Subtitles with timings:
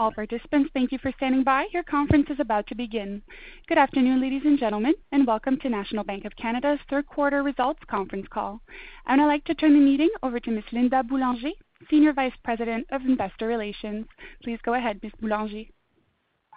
[0.00, 1.66] All participants, thank you for standing by.
[1.74, 3.20] Your conference is about to begin.
[3.68, 7.80] Good afternoon, ladies and gentlemen, and welcome to National Bank of Canada's third quarter results
[7.86, 8.62] conference call.
[9.06, 10.64] I would like to turn the meeting over to Ms.
[10.72, 11.50] Linda Boulanger,
[11.90, 14.06] Senior Vice President of Investor Relations.
[14.42, 15.12] Please go ahead, Ms.
[15.20, 15.64] Boulanger.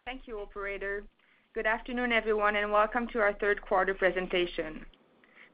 [0.06, 1.04] Thank you, operator.
[1.54, 4.86] Good afternoon, everyone, and welcome to our third quarter presentation.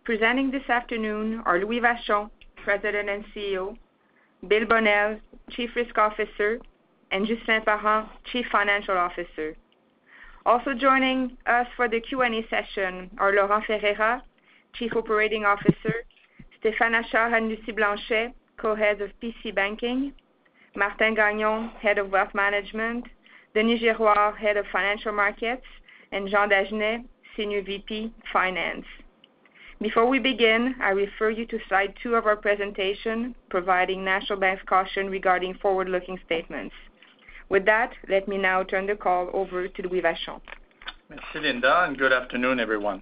[0.04, 2.30] Presenting this afternoon are Louis Vachon,
[2.64, 3.76] President and CEO,
[4.48, 5.20] Bill Bonnell,
[5.50, 6.60] Chief Risk Officer,
[7.12, 9.56] and Ghislain Parent, Chief Financial Officer.
[10.46, 14.24] Also joining us for the Q&A session are Laurent Ferreira,
[14.74, 16.06] Chief Operating Officer,
[16.64, 20.14] Stéphane Achard and Lucie Blanchet, Co-Heads of PC Banking,
[20.76, 23.06] Martin Gagnon, Head of Wealth Management,
[23.54, 25.66] Denis Girouard, Head of Financial Markets,
[26.12, 28.86] and Jean Dagenais, Senior VP, Finance.
[29.82, 34.64] Before we begin, I refer you to slide two of our presentation, providing National Bank's
[34.68, 36.76] caution regarding forward-looking statements.
[37.50, 40.40] With that, let me now turn the call over to Louis Vachon.
[41.10, 43.02] Merci, Linda, and good afternoon, everyone.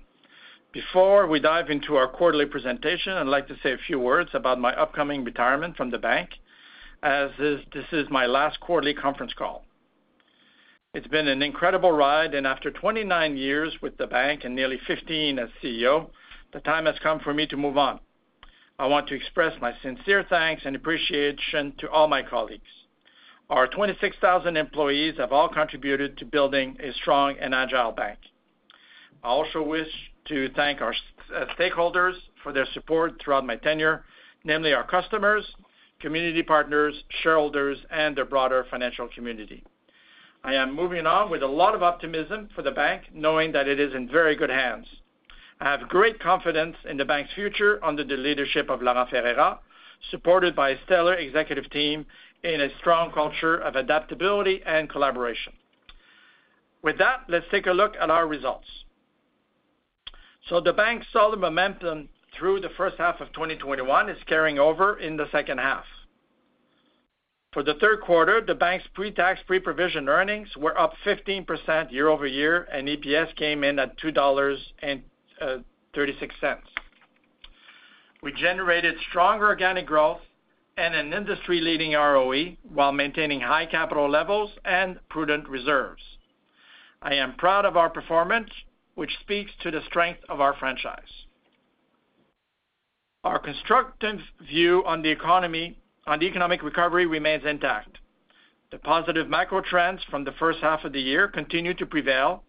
[0.72, 4.58] Before we dive into our quarterly presentation, I'd like to say a few words about
[4.60, 6.30] my upcoming retirement from the bank,
[7.04, 9.66] as this is my last quarterly conference call.
[10.94, 15.40] It's been an incredible ride, and after 29 years with the bank and nearly 15
[15.40, 16.10] as CEO,
[16.54, 18.00] the time has come for me to move on.
[18.80, 22.64] I want to express my sincere thanks and appreciation to all my colleagues.
[23.50, 28.20] Our 26,000 employees have all contributed to building a strong and agile bank.
[29.24, 29.88] I also wish
[30.28, 30.94] to thank our
[31.34, 34.04] uh, stakeholders for their support throughout my tenure,
[34.44, 35.46] namely our customers,
[36.02, 39.64] community partners, shareholders, and the broader financial community.
[40.44, 43.80] I am moving on with a lot of optimism for the bank, knowing that it
[43.80, 44.88] is in very good hands.
[45.60, 49.60] I have great confidence in the bank's future under the leadership of Laurent Ferreira,
[50.12, 52.06] supported by a stellar executive team
[52.54, 55.54] in a strong culture of adaptability and collaboration.
[56.82, 58.68] With that, let's take a look at our results.
[60.48, 65.18] So the bank's solid momentum through the first half of 2021 is carrying over in
[65.18, 65.84] the second half.
[67.52, 73.36] For the third quarter, the bank's pre-tax, pre-provision earnings were up 15% year-over-year, and EPS
[73.36, 74.72] came in at 2.36 dollars.
[78.22, 80.22] We generated strong organic growth
[80.78, 86.04] and an industry-leading ROE while maintaining high capital levels and prudent reserves.
[87.02, 88.50] I am proud of our performance,
[88.96, 91.26] which speaks to the strength of our franchise.
[93.24, 97.98] Our constructive view on the economy on the economic recovery remains intact.
[98.72, 102.44] The positive macro trends from the first half of the year continue to prevail,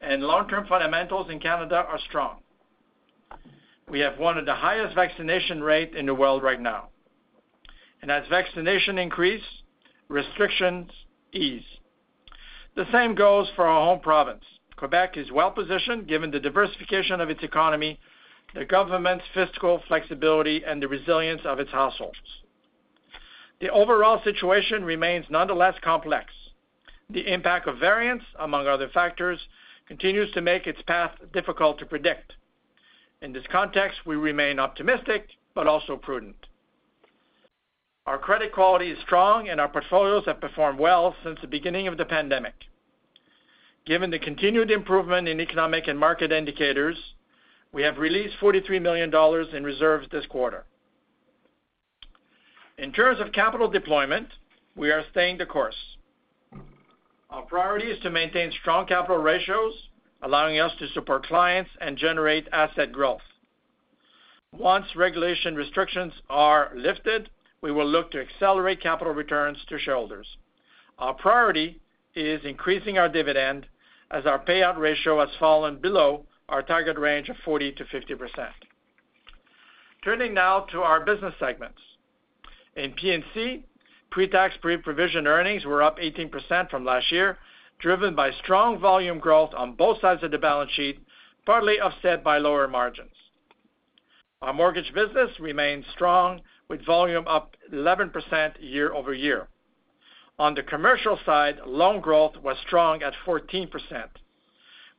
[0.00, 2.38] and long-term fundamentals in Canada are strong.
[3.88, 6.88] We have one of the highest vaccination rate in the world right now.
[8.02, 9.42] And as vaccination increase,
[10.08, 10.90] restrictions
[11.32, 11.64] ease.
[12.76, 14.44] The same goes for our home province.
[14.76, 18.00] Quebec is well-positioned given the diversification of its economy,
[18.54, 22.16] the government's fiscal flexibility, and the resilience of its households.
[23.60, 26.32] The overall situation remains nonetheless complex.
[27.10, 29.38] The impact of variants, among other factors,
[29.86, 32.32] continues to make its path difficult to predict.
[33.20, 36.46] In this context, we remain optimistic but also prudent.
[38.06, 41.96] Our credit quality is strong, and our portfolios have performed well since the beginning of
[41.96, 42.54] the pandemic.
[43.86, 46.96] Given the continued improvement in economic and market indicators,
[47.72, 50.64] we have released 43 million dollars in reserves this quarter.
[52.78, 54.28] In terms of capital deployment,
[54.74, 55.76] we are staying the course.
[57.28, 59.74] Our priority is to maintain strong capital ratios,
[60.22, 63.20] allowing us to support clients and generate asset growth.
[64.52, 67.30] Once regulation restrictions are lifted,
[67.62, 70.26] we will look to accelerate capital returns to shareholders.
[70.98, 71.80] Our priority
[72.14, 73.66] is increasing our dividend
[74.10, 78.48] as our payout ratio has fallen below our target range of 40%-50%.
[80.02, 81.78] Turning now to our business segments.
[82.76, 83.64] In P&C,
[84.10, 87.38] pre-tax, pre-provision earnings were up 18% from last year,
[87.78, 90.98] driven by strong volume growth on both sides of the balance sheet,
[91.46, 93.10] partly offset by lower margins.
[94.42, 96.40] Our mortgage business remains strong,
[96.70, 99.48] with volume up 11% year-over-year.
[100.38, 103.68] On the commercial side, loan growth was strong at 14%.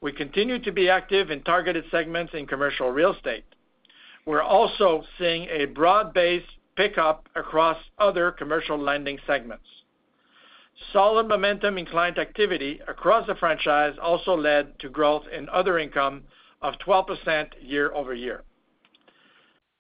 [0.02, 3.46] We continue to be active in targeted segments in commercial real estate.
[4.26, 9.66] We're also seeing a broad-based pickup across other commercial lending segments.
[10.92, 16.24] Solid momentum in client activity across the franchise also led to growth in other income
[16.62, 18.44] of 12% year-over-year.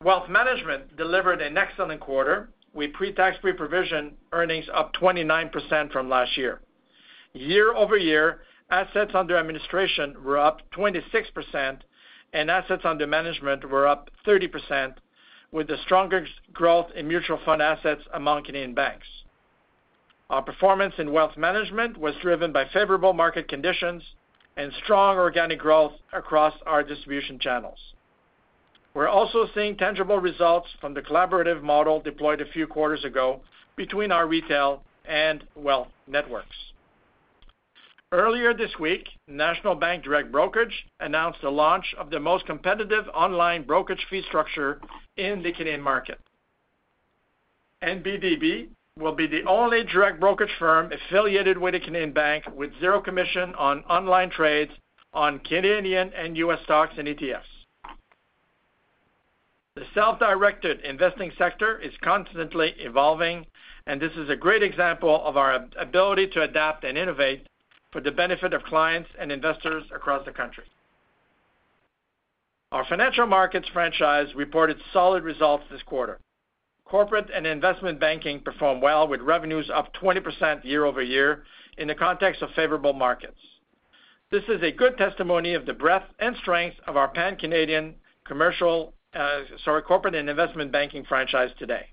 [0.04, 6.62] Wealth management delivered an excellent quarter, with pre-tax, pre-provision earnings up 29% from last year.
[7.34, 11.82] Year-over-year, assets under administration were up 26%,
[12.34, 14.96] and assets under management were up 30%,
[15.52, 19.08] with the strongest growth in mutual fund assets among Canadian banks.
[20.32, 24.02] Our performance in wealth management was driven by favorable market conditions
[24.58, 27.78] and strong organic growth across our distribution channels.
[28.94, 33.42] We're also seeing tangible results from the collaborative model deployed a few quarters ago
[33.78, 36.56] between our retail and wealth networks.
[38.12, 43.64] Earlier this week, National Bank Direct Brokerage announced the launch of the most competitive online
[43.64, 44.82] brokerage fee structure
[45.16, 46.20] in the Canadian market.
[47.82, 48.68] NBDB
[49.00, 53.56] will be the only direct brokerage firm affiliated with a Canadian bank with zero commission
[53.56, 54.74] on online trades
[55.14, 56.60] on Canadian and U.S.
[56.66, 57.61] stocks and ETFs.
[59.76, 63.46] The self-directed investing sector is constantly evolving,
[63.88, 67.48] and this is a great example of our ability to adapt and innovate
[67.92, 70.66] for the benefit of clients and investors across the country.
[72.74, 76.20] Our financial markets franchise reported solid results this quarter.
[76.84, 81.46] Corporate and investment banking performed well, with revenues up 20% year-over-year
[81.78, 83.40] in the context of favorable markets.
[84.32, 87.96] This is a good testimony of the breadth and strength of our pan-Canadian
[88.26, 89.42] commercial, Uh,
[89.86, 91.88] corporate and investment banking franchise today.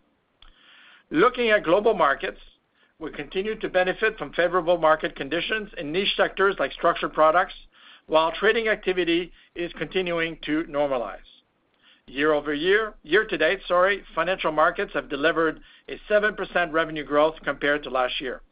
[1.11, 2.39] Looking at global markets,
[3.01, 7.55] we continue to benefit from favorable market conditions in niche sectors like structured products,
[8.07, 11.19] while trading activity is continuing to normalize.
[12.07, 18.43] Year-over-year, year-to-date, sorry, financial markets have delivered a 7% revenue growth compared to last year.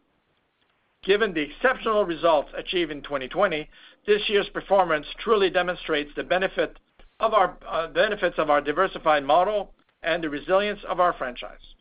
[1.04, 3.68] Given the exceptional results achieved in 2020,
[4.08, 6.76] this year's performance truly demonstrates the benefit
[7.20, 9.72] of our uh, benefits of our diversified model
[10.02, 11.74] and the resilience of our franchise.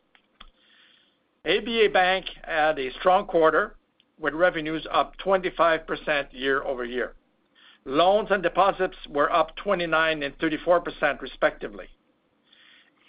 [1.46, 3.76] ABA Bank had a strong quarter,
[4.18, 7.14] with revenues up 25% year-over-year.
[7.84, 11.86] Loans and deposits were up 29 and 34%, respectively.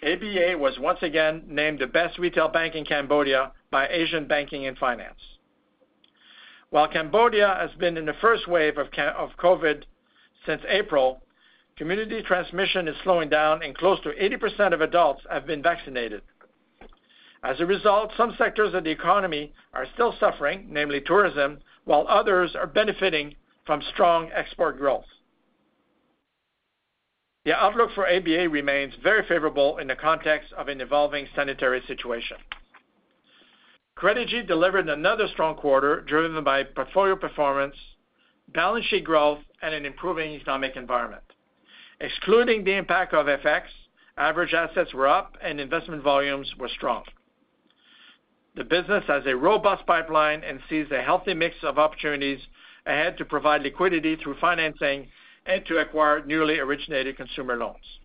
[0.02, 4.78] ABA was once again named the best retail bank in Cambodia by Asian Banking and
[4.78, 5.18] Finance.
[6.70, 9.82] While Cambodia has been in the first wave of COVID
[10.46, 11.22] since April,
[11.78, 16.22] community transmission is slowing down, and close to 80% of adults have been vaccinated.
[17.44, 22.56] As a result, some sectors of the economy are still suffering, namely tourism, while others
[22.56, 25.04] are benefiting from strong export growth.
[27.44, 32.36] The outlook for ABA remains very favorable in the context of an evolving sanitary situation.
[33.96, 37.76] Credigy delivered another strong quarter, driven by portfolio performance,
[38.48, 41.22] balance sheet growth, and an improving economic environment.
[42.00, 43.62] Excluding the impact of FX,
[44.16, 47.04] average assets were up and investment volumes were strong.
[48.54, 52.40] The business has a robust pipeline and sees a healthy mix of opportunities
[52.86, 55.08] ahead to provide liquidity through financing
[55.46, 57.98] and to acquire newly originated consumer loans.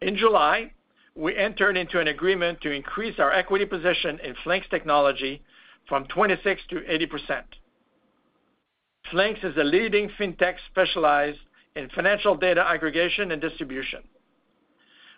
[0.00, 0.72] In July,
[1.14, 5.42] we entered into an agreement to increase our equity position in Flinks Technology
[5.88, 7.42] from 26 to 80%.
[9.10, 11.38] Flinks is a leading fintech specialized
[11.76, 14.02] in financial data aggregation and distribution.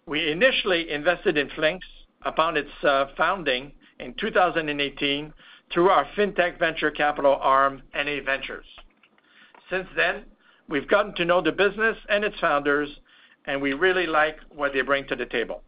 [0.07, 1.87] We initially invested in Flinks
[2.23, 5.33] upon its uh, founding in 2018
[5.73, 8.67] through our fintech venture capital arm, NA Ventures.
[9.71, 10.25] Since then,
[10.69, 12.89] we've gotten to know the business and its founders,
[13.47, 15.63] and we really like what they bring to the table.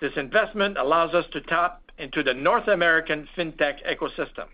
[0.00, 4.46] This investment allows us to tap into the North American fintech ecosystem.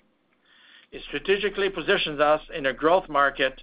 [0.93, 3.63] It strategically positions us in a growth market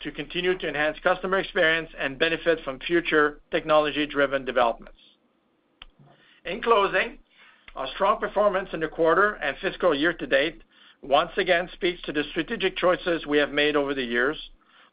[0.00, 4.98] to continue to enhance customer experience and benefit from future technology-driven developments.
[6.44, 7.18] In closing,
[7.74, 10.62] our strong performance in the quarter and fiscal year to date
[11.02, 14.36] once again speaks to the strategic choices we have made over the years,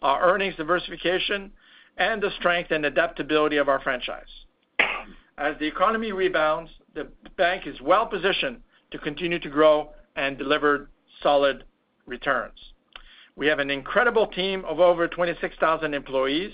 [0.01, 1.51] our earnings diversification,
[1.97, 4.45] and the strength and adaptability of our franchise.
[5.37, 10.89] As the economy rebounds, the bank is well positioned to continue to grow and deliver
[11.21, 11.63] solid
[12.05, 12.70] returns.
[13.41, 16.53] We have an incredible team of over 26,000 employees,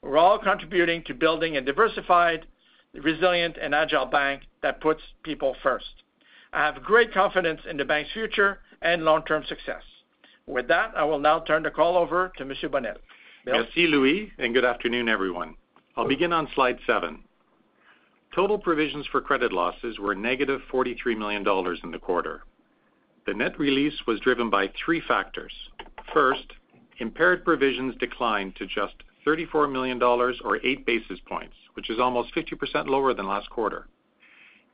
[0.00, 2.46] who are all contributing to building a diversified,
[2.94, 6.02] resilient, and agile bank that puts people first.
[6.54, 9.82] I have great confidence in the bank's future and long-term success.
[10.46, 12.96] With that, I will now turn the call over to Monsieur Bonnell.
[13.44, 13.56] Bill?
[13.56, 15.56] Merci, Louis, and good afternoon, everyone.
[15.94, 17.18] I'll begin on slide seven.
[18.34, 22.44] Total provisions for credit losses were negative 43 million dollars in the quarter.
[23.26, 25.52] The net release was driven by three factors.
[26.12, 26.52] First,
[26.98, 28.94] impaired provisions declined to just
[29.24, 33.88] 34 million dollars or 8 basis points, which is almost 50% lower than last quarter.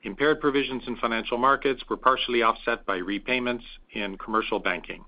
[0.02, 5.04] Impaired provisions in financial markets were partially offset by repayments in commercial banking.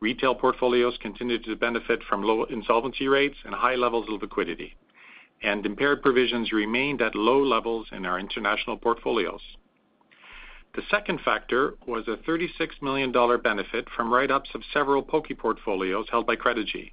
[0.00, 4.74] Retail portfolios continued to benefit from low insolvency rates and high levels of liquidity,
[5.42, 9.40] and impaired provisions remained at low levels in our international portfolios.
[10.74, 16.08] The second factor was a 36 million dollar benefit from write-ups of several POCI portfolios
[16.10, 16.92] held by Credigy.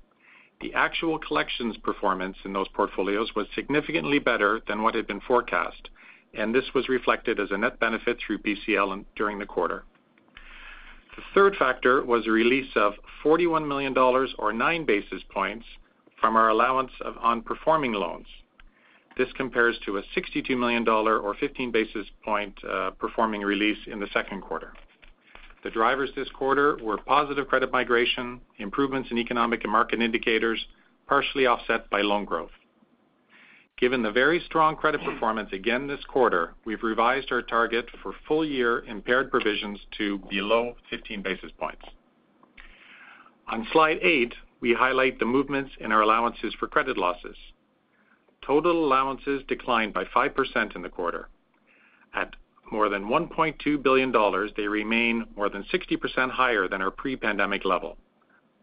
[0.59, 5.89] The actual collections performance in those portfolios was significantly better than what had been forecast,
[6.33, 9.85] and this was reflected as a net benefit through PCL during the quarter.
[11.15, 15.65] The third factor was a release of 41 million dollars or 9 basis points
[16.19, 18.27] from our allowance of on performing loans.
[19.17, 23.99] This compares to a 62 million dollar or 15 basis point uh, performing release in
[23.99, 24.73] the second quarter.
[25.63, 30.63] The drivers this quarter were positive credit migration, improvements in economic and market indicators,
[31.05, 32.51] partially offset by loan growth.
[33.79, 38.83] Given the very strong credit performance again this quarter, we've revised our target for full-year
[38.85, 41.83] impaired provisions to below 15 basis points.
[43.47, 47.37] On slide eight, we highlight the movements in our allowances for credit losses.
[48.45, 51.29] Total allowances declined by 5% in the quarter.
[52.13, 52.35] At
[52.71, 57.97] more than 1.2 billion dollars, they remain more than 60% higher than our pre-pandemic level.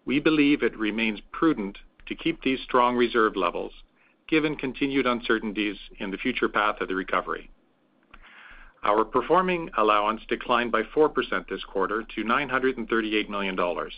[0.04, 3.72] We believe it remains prudent to keep these strong reserve levels
[4.28, 7.50] given continued uncertainties in the future path of the recovery.
[8.82, 13.94] Our performing allowance declined by 4% this quarter to 938 million dollars.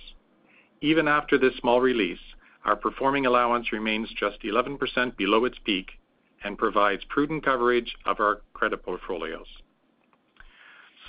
[0.81, 2.21] Even after this small release,
[2.65, 5.93] our performing allowance remains just 11% below its peak
[6.45, 9.47] and provides prudent coverage of our credit portfolios.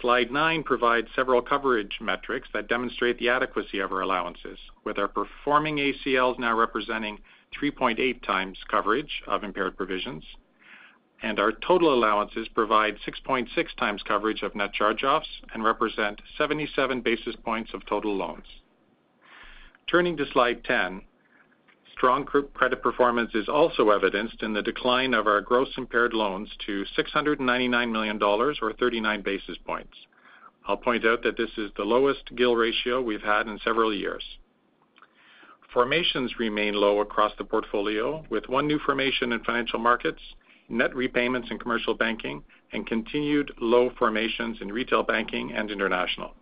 [0.02, 5.10] Slide nine provides several coverage metrics that demonstrate the adequacy of our allowances, with our
[5.10, 7.20] performing ACLs now representing
[7.62, 10.24] 3.8 times coverage of impaired provisions,
[11.22, 17.36] and our total allowances provide 6.6 times coverage of net charge-offs and represent 77 basis
[17.44, 18.46] points of total loans.
[19.88, 21.02] Turning to slide 10,
[22.00, 26.86] strong credit performance is also evidenced in the decline of our gross impaired loans to
[26.96, 29.92] 699 million dollars or 39 basis points.
[30.66, 34.24] I'll point out that this is the lowest GIL ratio we've had in several years.
[35.74, 40.22] Formations remain low across the portfolio, with one new formation in financial markets,
[40.70, 42.42] net repayments in commercial banking,
[42.72, 46.34] and continued low formations in retail banking and international.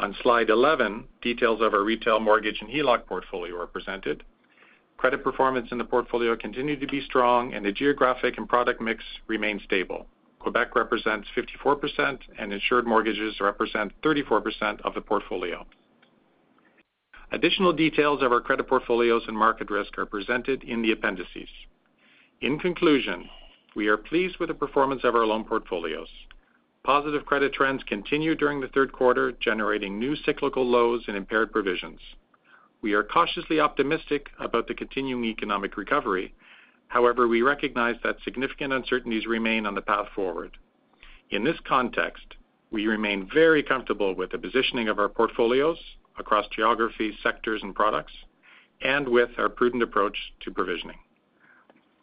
[0.00, 4.24] On slide 11, details of our retail mortgage and HELOC portfolio are presented.
[4.96, 9.04] Credit performance in the portfolio continued to be strong, and the geographic and product mix
[9.26, 10.06] remained stable.
[10.38, 15.66] Quebec represents 54%, and insured mortgages represent 34% of the portfolio.
[17.32, 21.50] Additional details of our credit portfolios and market risk are presented in the appendices.
[22.40, 23.28] In conclusion,
[23.76, 26.08] we are pleased with the performance of our loan portfolios.
[26.90, 32.00] Positive credit trends continued during the third quarter, generating new cyclical lows in impaired provisions.
[32.82, 36.34] We are cautiously optimistic about the continuing economic recovery.
[36.88, 40.56] However, we recognize that significant uncertainties remain on the path forward.
[41.30, 42.24] In this context,
[42.72, 45.78] we remain very comfortable with the positioning of our portfolios
[46.18, 48.14] across geographies, sectors, and products,
[48.82, 50.98] and with our prudent approach to provisioning.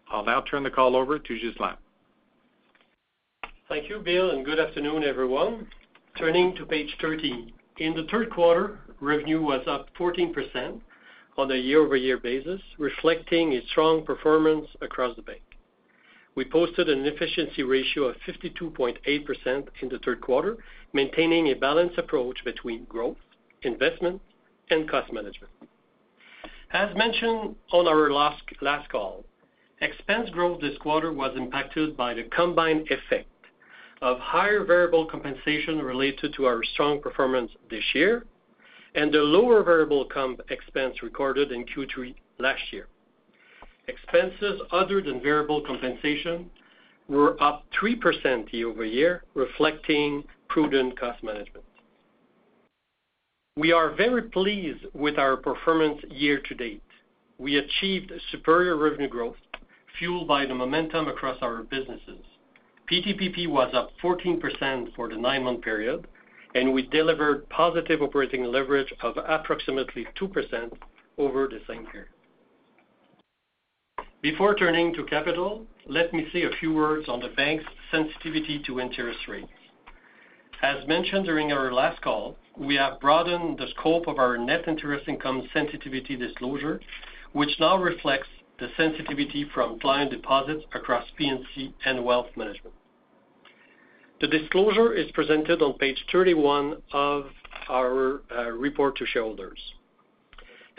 [0.10, 1.76] I'll now turn the call over to Ghislain.
[3.70, 5.68] Thank you, Bill, and good afternoon, everyone.
[6.18, 7.52] Turning to page 13.
[7.80, 10.80] In the third quarter, revenue was up 14%
[11.38, 15.42] on a year-over-year basis, reflecting a strong performance across the bank.
[16.36, 20.56] We posted an efficiency ratio of 52.8% in the third quarter,
[20.94, 23.18] maintaining a balanced approach between growth,
[23.64, 24.22] investment,
[24.70, 25.52] and cost management.
[26.72, 28.44] As mentioned on our last
[28.90, 29.26] call,
[29.82, 33.28] expense growth this quarter was impacted by the combined effect
[34.02, 38.26] of higher variable compensation related to our strong performance this year
[38.96, 42.88] and the lower variable comp expense recorded in Q3 last year.
[43.88, 46.50] Expenses other than variable compensation
[47.08, 51.64] were up 3% year-over-year, reflecting prudent cost management.
[53.56, 56.84] We are very pleased with our performance year to date.
[57.38, 59.38] We achieved superior revenue growth
[59.98, 62.24] fueled by the momentum across our businesses.
[62.90, 66.08] PTPP was up 14% for the nine-month period,
[66.56, 70.72] and we delivered positive operating leverage of approximately 2%
[71.18, 72.10] over the same period.
[74.22, 78.80] Before turning to capital, let me say a few words on the bank's sensitivity to
[78.80, 79.52] interest rates.
[80.64, 85.08] As mentioned during our last call, we have broadened the scope of our net interest
[85.08, 86.80] income sensitivity disclosure,
[87.34, 88.28] which now reflects
[88.60, 92.74] the sensitivity from client deposits across P&C and wealth management.
[94.20, 97.26] The disclosure is presented on page 31 of
[97.70, 99.60] our uh, report to shareholders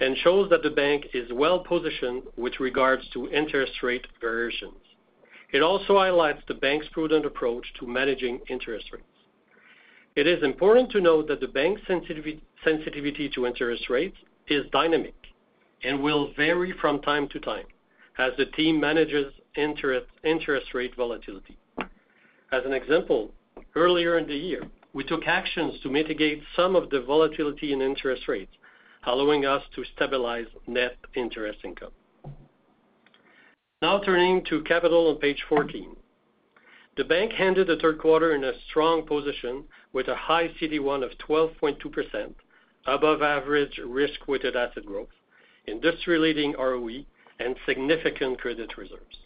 [0.00, 4.75] and shows that the bank is well-positioned with regards to interest rate variations.
[5.52, 9.04] It also highlights the bank's prudent approach to managing interest rates.
[10.14, 14.16] It is important to note that the bank's sensitivity to interest rates
[14.49, 15.14] is dynamic
[15.85, 17.66] and will vary from time to time
[18.18, 21.56] as the team manages interest rate volatility.
[22.52, 23.32] As an example,
[23.76, 28.26] earlier in the year, we took actions to mitigate some of the volatility in interest
[28.26, 28.52] rates,
[29.06, 31.92] allowing us to stabilize net interest income.
[33.80, 35.94] Now turning to capital on page 14.
[36.97, 41.12] The bank ended the third quarter in a strong position with a high CET1 of
[41.28, 42.35] 12.2%,
[42.87, 45.08] above average risk-weighted asset growth,
[45.70, 47.04] industry-leading ROE,
[47.40, 49.18] and significant credit reserves.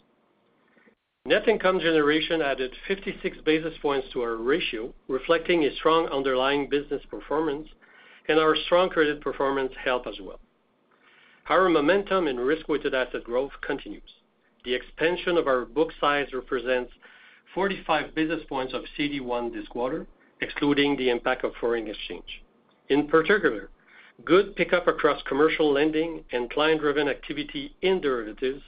[1.25, 7.01] Net income generation added 56 basis points to our ratio, reflecting a strong underlying business
[7.09, 7.69] performance,
[8.27, 10.39] and our strong credit performance helped as well.
[11.47, 14.13] Our momentum in risk-weighted asset growth continues.
[14.65, 16.91] The expansion of our book size represents
[17.53, 20.07] 45 basis points of CET1 this quarter,
[20.41, 22.43] excluding the impact of foreign exchange.
[22.89, 23.69] In particular,
[24.25, 28.61] good pickup across commercial lending and client-driven activity in derivatives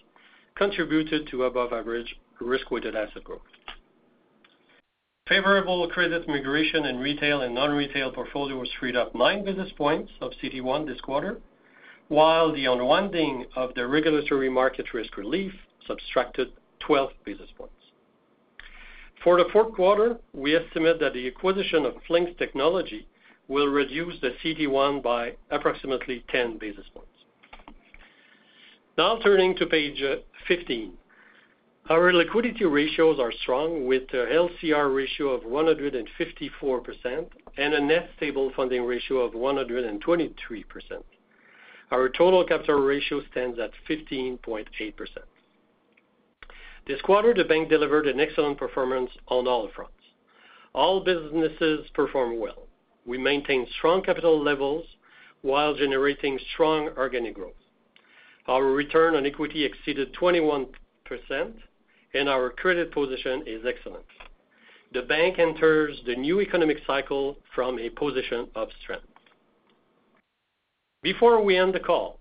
[0.56, 3.42] contributed to above-average risk-weighted asset growth.
[5.28, 10.86] Favorable credit migration in retail and non-retail portfolios freed up 9 basis points of CET1
[10.86, 11.40] this quarter,
[12.10, 15.52] while the unwinding of the regulatory market risk relief
[15.88, 17.74] subtracted 12 basis points.
[19.24, 23.08] For the fourth quarter, we estimate that the acquisition of Flinks Technology
[23.48, 27.10] will reduce the CET1 by approximately 10 basis points.
[28.98, 30.94] Now turning to page uh, 15.
[31.90, 34.26] Our liquidity ratios are strong, with a
[34.64, 37.28] LCR ratio of 154%
[37.58, 40.64] and a net stable funding ratio of 123%.
[41.92, 44.66] Our total capital ratio stands at 15.8%.
[46.88, 49.94] This quarter, the bank delivered an excellent performance on all fronts.
[50.74, 52.68] All businesses performed well.
[53.06, 54.86] We maintained strong capital levels
[55.42, 57.54] while generating strong organic growth.
[58.48, 60.68] Our return on equity exceeded 21%,
[62.14, 64.06] and our credit position is excellent.
[64.94, 69.08] The bank enters the new economic cycle from a position of strength.
[71.04, 72.20] Before we end the call,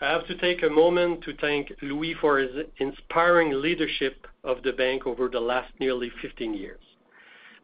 [0.00, 4.72] I have to take a moment to thank Louis for his inspiring leadership of the
[4.72, 6.80] bank over the last nearly 15 years.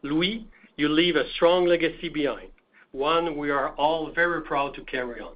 [0.03, 0.47] Louis,
[0.79, 2.49] you leave a strong legacy behind,
[2.91, 5.33] one we are all very proud to carry on.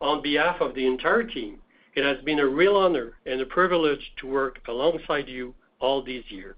[0.00, 1.58] On behalf of the entire team,
[1.94, 6.24] it has been a real honor and a privilege to work alongside you all these
[6.28, 6.56] years.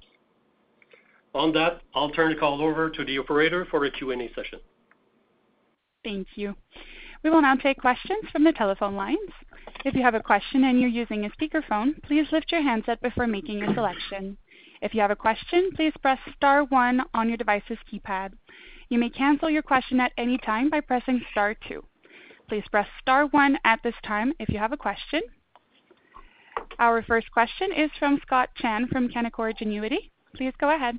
[1.35, 4.59] On that, I'll turn the call over to the operator for a Q&A session.
[6.03, 6.55] Thank you.
[7.23, 9.31] We will now take questions from the telephone lines.
[9.85, 13.27] If you have a question and you're using a speakerphone, please lift your handset before
[13.27, 14.37] making your selection.
[14.81, 18.33] If you have a question, please press star one on your device's keypad.
[18.88, 21.85] You may cancel your question at any time by pressing star two.
[22.49, 25.21] Please press star one at this time if you have a question.
[26.79, 30.11] Our first question is from Scott Chan from Canaccord Genuity.
[30.37, 30.99] Please go ahead.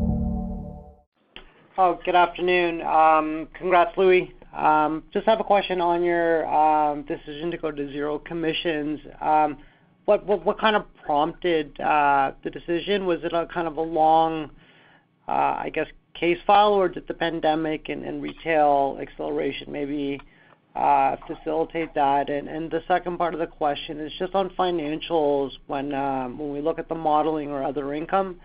[1.77, 2.81] Oh, good afternoon.
[2.81, 4.33] Um, congrats, Louis.
[4.53, 8.99] Um, just have a question on your um, decision to go to zero commissions.
[9.21, 9.57] Um,
[10.03, 13.05] what what kind of prompted uh, the decision?
[13.05, 14.51] Was it a kind of a long,
[15.29, 20.19] uh, I guess, case file, or did the pandemic and retail acceleration maybe
[20.75, 22.29] uh, facilitate that?
[22.29, 25.51] And and the second part of the question is just on financials.
[25.67, 28.41] When um when we look at the modeling or other income,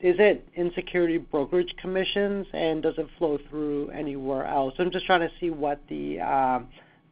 [0.00, 4.74] is it in security brokerage commissions, and does it flow through anywhere else?
[4.78, 6.60] I'm just trying to see what the uh,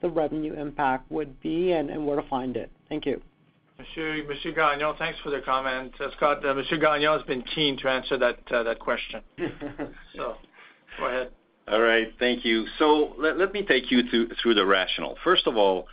[0.02, 2.70] revenue impact would be and where to find it.
[2.88, 3.22] Thank you.
[3.78, 5.92] Monsieur Gagnon, thanks for the comment.
[6.00, 9.22] Uh, Scott, uh, Monsieur Gagnon has been keen to answer that question.
[10.16, 10.36] So
[10.98, 11.30] go ahead.
[11.68, 12.12] All right.
[12.18, 12.66] Thank you.
[12.78, 14.02] So let me take you
[14.42, 15.16] through the rationale.
[15.24, 15.86] First of all,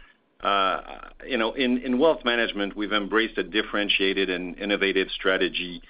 [1.25, 5.81] you know, in wealth management, we've embraced a differentiated and innovative strategy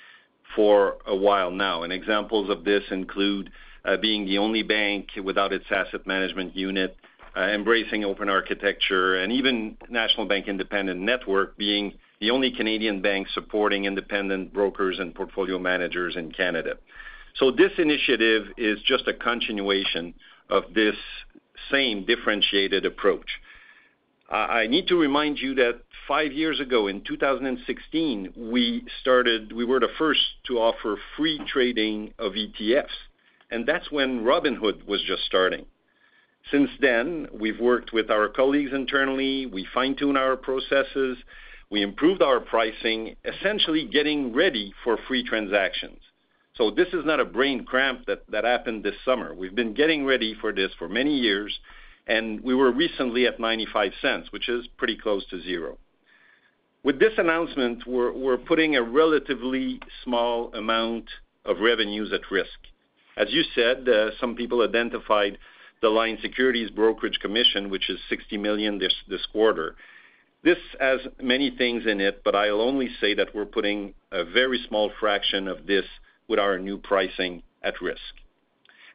[0.56, 1.84] for a while now.
[1.84, 3.52] And examples of this include
[3.86, 6.98] uh, being the only bank without its asset management unit,
[7.36, 13.28] uh, embracing open architecture, and even National Bank Independent Network being the only Canadian bank
[13.34, 16.76] supporting independent brokers and portfolio managers in Canada.
[17.36, 20.14] So this initiative is just a continuation
[20.50, 20.96] of this
[21.72, 23.28] same differentiated approach.
[24.30, 29.80] I need to remind you that five years ago, in 2016, we started we were
[29.80, 32.88] the first to offer free trading of ETFs,
[33.50, 35.65] and that's when Robinhood was just starting.
[36.52, 41.18] Since then, we've worked with our colleagues internally, we fine-tune our processes,
[41.72, 46.00] we improved our pricing, essentially getting ready for free transactions.
[46.56, 49.34] So this is not a brain cramp that happened this summer.
[49.34, 51.60] We've been getting ready for this for many years,
[52.43, 55.78] we were recently at $0.95, which is pretty close to zero.
[56.84, 61.10] With this announcement, we're putting a relatively small amount
[61.45, 62.58] of revenues at risk.
[63.17, 65.38] As you said, uh, some people identified
[65.82, 69.76] the line securities brokerage commission, which is 60 million this quarter.
[70.43, 74.63] This has many things in it, but I'll only say that we're putting a very
[74.67, 75.86] small fraction of this
[76.30, 78.00] with our new pricing at risk.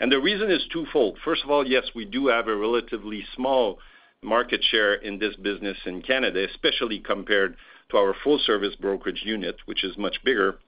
[0.00, 1.18] And the reason is twofold.
[1.24, 3.78] First of all, yes, we do have a relatively small
[4.22, 7.56] market share in this business in Canada, especially compared
[7.90, 10.58] to our full-service brokerage unit, which is much bigger.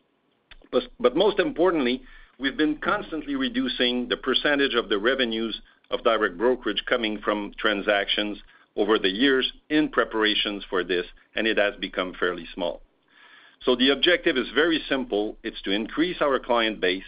[0.70, 2.02] But most importantly,
[2.38, 5.60] we've been constantly reducing the percentage of the revenues
[5.90, 8.38] of direct brokerage coming from transactions
[8.76, 12.82] over the years in preparations for this, and it has become fairly small.
[13.64, 15.38] So the objective is very simple.
[15.42, 17.02] It's to increase our client base.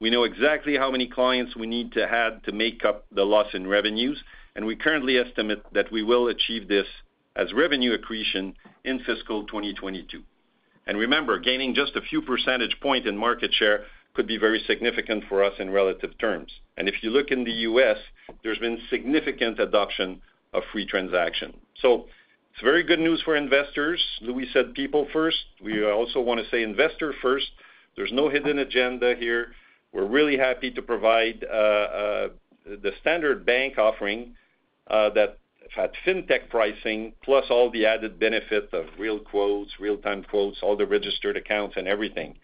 [0.00, 3.54] We know exactly how many clients we need to add to make up the loss
[3.54, 4.22] in revenues,
[4.56, 6.86] and we currently estimate that we will achieve this
[7.36, 8.54] as revenue accretion
[8.84, 10.22] in fiscal 2022.
[10.86, 15.42] Remember, gaining just a few percentage point in market share could be very significant for
[15.42, 16.50] us in relative terms.
[16.76, 17.96] And if you look in the U.S.,
[18.42, 21.54] there's been significant adoption of free transaction.
[21.82, 22.06] So
[22.52, 24.02] it's very good news for investors.
[24.20, 25.38] Louis said people first.
[25.62, 27.46] We also wanna say investor first.
[27.96, 29.48] There's no hidden agenda here.
[29.94, 32.28] We're really happy to provide uh, uh,
[32.66, 34.34] the standard bank offering
[34.88, 35.38] uh, that
[35.74, 40.84] had fintech pricing, plus all the added benefit of real quotes, real-time quotes, all the
[40.84, 42.36] registered accounts and everything.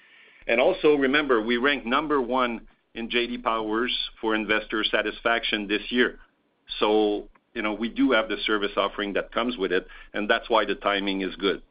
[0.46, 2.62] And also remember, we ranked number one
[2.94, 3.38] in J.D.
[3.38, 3.88] Power
[4.20, 6.20] for investor satisfaction this year.
[6.78, 10.48] So, you know, we do have the service offering that comes with it, and that's
[10.48, 11.62] why the timing is good.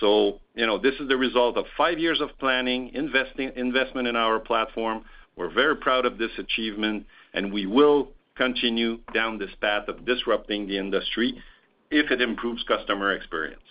[0.00, 4.16] So, you know, this is the result of five years of planning, investing investment in
[4.16, 5.04] our platform.
[5.36, 10.68] We're very proud of this achievement, and we will continue down this path of disrupting
[10.68, 11.42] the industry
[11.90, 13.62] if it improves customer experience.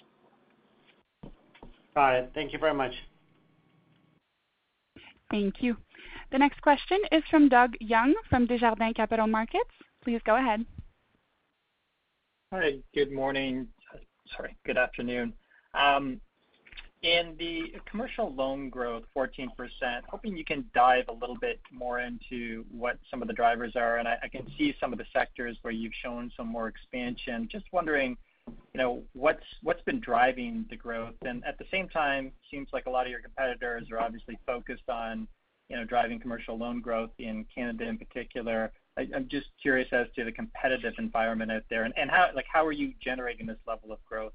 [1.96, 2.32] Got it.
[2.34, 2.94] Thank you very much.
[5.32, 5.78] Thank you.
[6.32, 9.72] The next question is from Doug Young from Desjardins Capital Markets.
[10.04, 10.66] Please go ahead.
[12.54, 13.68] Hi, good morning.
[14.36, 15.34] Sorry, good afternoon.
[15.74, 16.22] Um,
[17.04, 19.48] in the commercial loan growth, 14%,
[20.10, 23.98] hoping you can dive a little bit more into what some of the drivers are.
[23.98, 27.48] And I can see some of the sectors where you've shown some more expansion.
[27.52, 31.16] Just wondering, you know, what's what's been driving the growth?
[31.24, 34.90] And at the same time, seems like a lot of your competitors are obviously focused
[34.90, 35.28] on,
[35.70, 38.72] you know, driving commercial loan growth in Canada in particular.
[38.98, 42.72] I'm just curious as to the competitive environment out there and how, like, how are
[42.72, 44.34] you generating this level of growth?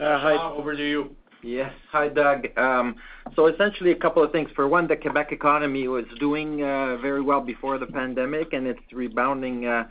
[0.00, 1.16] Uh, Jean, over to you.
[1.42, 1.72] Yes.
[1.92, 2.46] Hi, Doug.
[2.56, 2.96] Um
[3.34, 4.48] so essentially a couple of things.
[4.54, 8.80] For one, the Quebec economy was doing uh, very well before the pandemic, and it's
[8.92, 9.88] rebounding uh,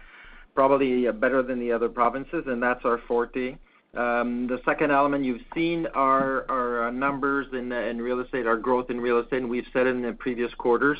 [0.53, 3.57] probably better than the other provinces, and that's our forte.
[3.95, 7.69] Um, the second element, you've seen our numbers in
[8.01, 10.97] real estate, our growth in real estate, and we've said in the previous quarters.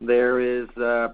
[0.00, 0.68] There is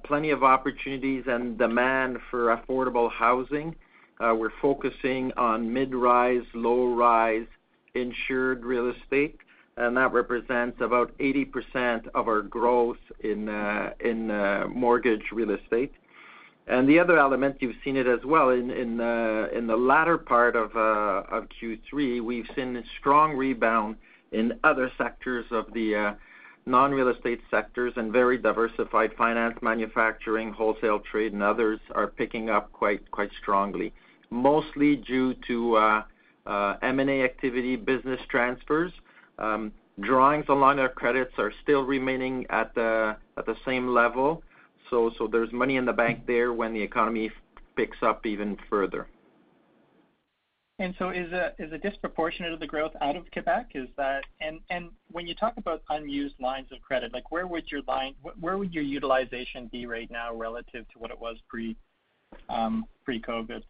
[0.04, 3.76] plenty of opportunities and demand for affordable housing.
[4.20, 7.46] Uh, we're focusing on mid-rise, low-rise
[7.94, 9.38] insured real estate,
[9.76, 15.92] and that represents about 80% of our growth in uh, uh, mortgage real estate.
[16.66, 22.20] And the other element, you've seen it as well in the latter part of Q3,
[22.20, 23.96] we've seen a strong rebound
[24.32, 26.16] in other sectors of the
[26.66, 32.70] non-real estate sectors and very diversified finance, manufacturing, wholesale trade, and others are picking up
[32.72, 33.94] quite strongly,
[34.30, 36.02] mostly due to
[36.82, 38.92] M&A activity, business transfers.
[40.00, 43.16] Drawings on line of credits are still remaining at the
[43.64, 44.42] same level.
[44.90, 47.30] So so there's money in the bank there when the economy
[47.76, 49.06] picks up even further.
[50.78, 53.72] And so is uh is a disproportionate of the growth out of Quebec?
[53.74, 59.86] And when you talk about unused lines of credit, like where would your utilization be
[59.86, 63.62] right now relative to what it was pre-COVID?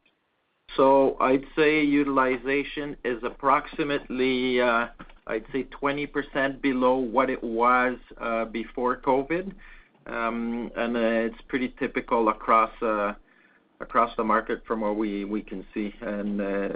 [1.20, 7.96] I'd say utilization is approximately I'd say 20% below what it was
[8.52, 9.52] before COVID.
[10.06, 13.14] And it's pretty typical across uh
[13.80, 15.94] across the market from what we can see.
[16.00, 16.68] And uh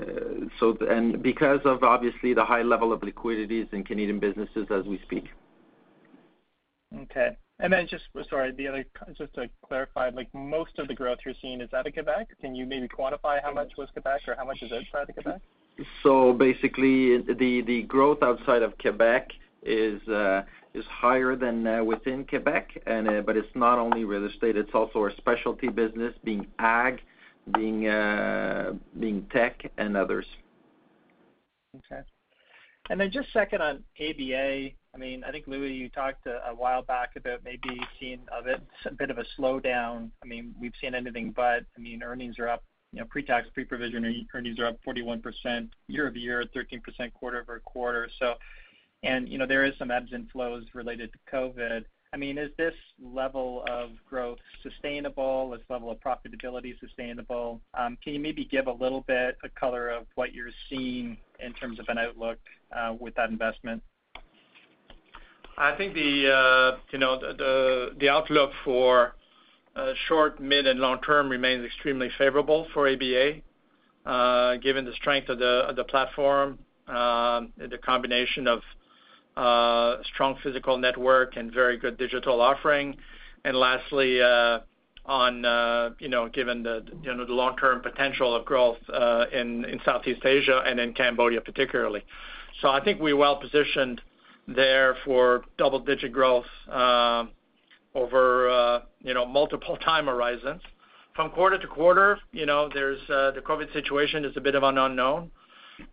[0.58, 5.00] so and because of obviously the high level of liquidities in Canadian businesses as we
[5.06, 5.28] speak.
[7.02, 7.36] Okay.
[7.62, 8.84] And then just sorry, the other,
[9.16, 12.28] just to clarify, like most of the growth you're seeing is out of Quebec.
[12.40, 15.40] Can you maybe quantify how much was Quebec or how much is outside of Quebec?
[16.02, 19.30] So basically, the growth outside of Quebec
[19.62, 20.42] is uh,
[20.88, 22.82] higher than uh, within Quebec.
[22.84, 27.00] Uh, but it's not only real estate, it's also our specialty business being ag,
[27.54, 27.84] being
[29.32, 30.26] tech and others.
[31.76, 32.02] Okay.
[32.90, 34.70] And then just second on ABA.
[34.94, 39.10] I mean, I think, Louis, you talked a while back about maybe seeing a bit
[39.10, 40.10] of a slowdown.
[40.22, 41.64] I mean, we've seen anything but.
[41.76, 47.12] I mean, earnings are up, you know, pre-tax, pre-provision earnings are up 41% year-over-year, 13%
[47.14, 48.10] quarter-over-quarter.
[48.18, 48.34] So
[49.02, 51.84] and you know, there is some ebbs and flows related to COVID.
[52.14, 55.50] I mean, is this level of growth sustainable?
[55.50, 57.60] This level of profitability sustainable?
[57.74, 61.54] Um, can you maybe give a little bit of color of what you're seeing in
[61.54, 62.38] terms of an outlook
[62.76, 63.82] uh, with that investment?
[65.56, 69.14] I think the uh you know the the outlook for
[69.74, 73.40] uh, short, mid, and long term remains extremely favorable for ABA,
[74.04, 78.60] uh, given the strength of the the platform, uh, the combination of
[80.04, 82.96] strong physical network and very good digital offering.
[83.44, 84.20] And lastly,
[85.06, 90.24] on you know given the you know the long-term potential of growth uh in Southeast
[90.24, 92.04] Asia and in Cambodia particularly.
[92.60, 94.00] So I think we're well positioned
[94.48, 97.24] there for double-digit growth uh,
[97.94, 100.62] over uh, you know multiple time horizons.
[101.14, 104.62] From quarter to quarter, you know, there's uh, the COVID situation is a bit of
[104.62, 105.30] an unknown.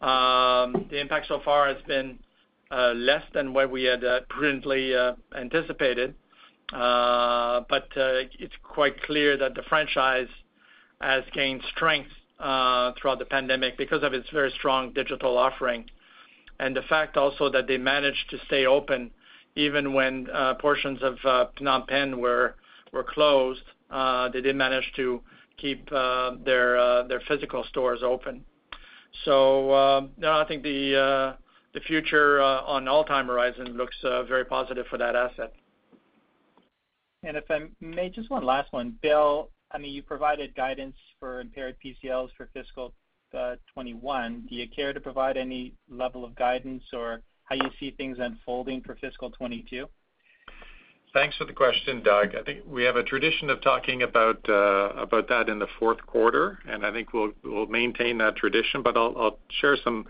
[0.02, 2.20] Um, the impact so far has been
[2.72, 4.94] less than what we had prudently
[5.36, 6.16] anticipated.
[6.72, 10.30] But it's quite clear that the franchise
[11.02, 15.90] has gained strength throughout the pandemic because of its very strong digital offering.
[16.60, 19.12] And the fact also that they managed to stay open
[19.56, 22.56] even when uh, portions of uh, Phnom Penh were
[23.08, 25.22] closed, uh, they did manage to
[25.58, 28.46] keep their physical stores open.
[29.28, 31.36] Um, no, I think the
[31.86, 35.54] future on all time horizon looks very positive for that asset.
[37.24, 38.98] And if I may, just one last one.
[39.02, 42.94] Bill, I mean, you provided guidance for impaired PCLs for fiscal
[43.32, 44.46] 2021.
[44.50, 48.82] Do you care to provide any level of guidance or how you see things unfolding
[48.82, 49.88] for fiscal 2022?
[51.12, 52.36] Thanks for the question, Doug.
[52.36, 56.60] I think we have a tradition of talking about uh, that in the fourth quarter,
[56.68, 57.34] and I think we'll
[57.68, 58.84] maintain that tradition.
[58.84, 60.06] But I'll share some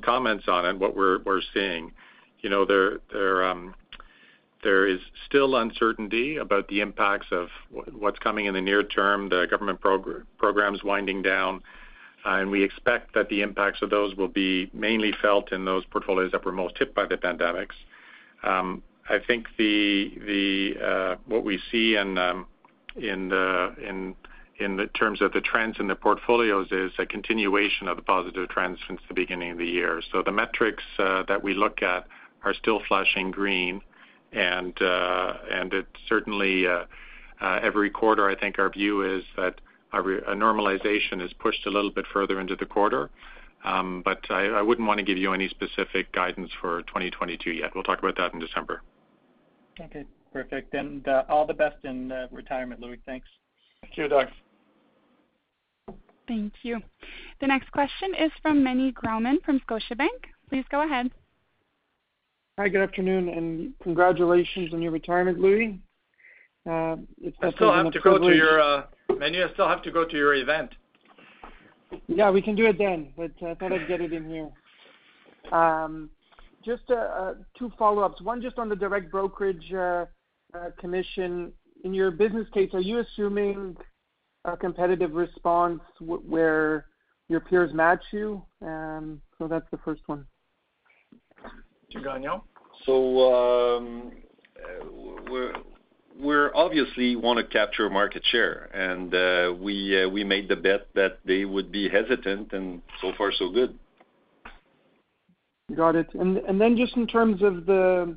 [0.00, 1.92] comments on it, what we're seeing.
[2.40, 2.62] You know,
[3.42, 3.74] um,
[4.62, 9.46] there is still uncertainty about the impacts of what's coming in the near term, the
[9.50, 11.62] government programs winding down,
[12.24, 16.32] and we expect that the impacts of those will be mainly felt in those portfolios
[16.32, 17.74] that were most hit by the pandemics.
[18.42, 22.46] Um, I think uh, what we see in um,
[24.94, 29.00] terms of the trends in the portfolios is a continuation of the positive trends since
[29.08, 30.02] the beginning of the year.
[30.12, 32.06] So the metrics uh, that we look at
[32.44, 33.80] are still flashing green.
[34.32, 35.34] And uh,
[35.72, 36.66] it certainly
[37.40, 39.60] every quarter, I think our view is that
[39.92, 43.10] a normalization is pushed a little bit further into the quarter.
[43.64, 47.74] Um, but I wouldn't want to give you any specific guidance for 2022 yet.
[47.74, 48.82] We'll talk about that in December.
[49.80, 50.74] Okay, perfect.
[50.74, 52.98] And all the best in retirement, Louis.
[53.04, 53.26] Thanks.
[53.82, 54.28] Thank you, Doug.
[56.28, 56.80] Thank you.
[57.40, 60.28] The next question is from Meny Grauman from Scotiabank.
[60.50, 61.10] Please go ahead.
[62.58, 65.80] Hi, good afternoon, and congratulations on your retirement, Louis.
[66.66, 68.36] Uh, it's definitely been a privilege.
[69.18, 70.74] Meny, I still have to go to your event.
[72.06, 74.50] Yeah, we can do it then, but I thought I'd get it in here.
[75.52, 76.10] Um,
[76.64, 78.20] just uh, uh, two follow-ups.
[78.20, 79.72] One, just on the direct brokerage
[80.78, 81.52] commission.
[81.84, 83.76] In your business case, are you assuming
[84.44, 86.86] a competitive response where
[87.28, 88.42] your peers match you?
[88.62, 90.26] Um so that's the first one.
[91.94, 91.98] Mr.
[91.98, 92.40] Um, Gagnon?
[96.18, 99.52] We're obviously wanna capture market share, and uh,
[99.98, 103.78] uh, we made the bet that they would be hesitant, and so far so good.
[105.76, 106.08] Got it.
[106.14, 108.16] And and then just in terms of the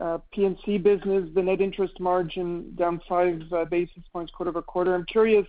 [0.00, 4.94] uh, P&C business, the net interest margin down 5 basis points quarter-over-quarter.
[4.94, 5.46] I'm curious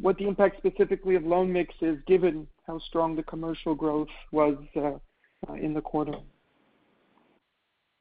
[0.00, 4.56] what the impact specifically of loan mix is given how strong the commercial growth was
[5.56, 6.14] in the quarter.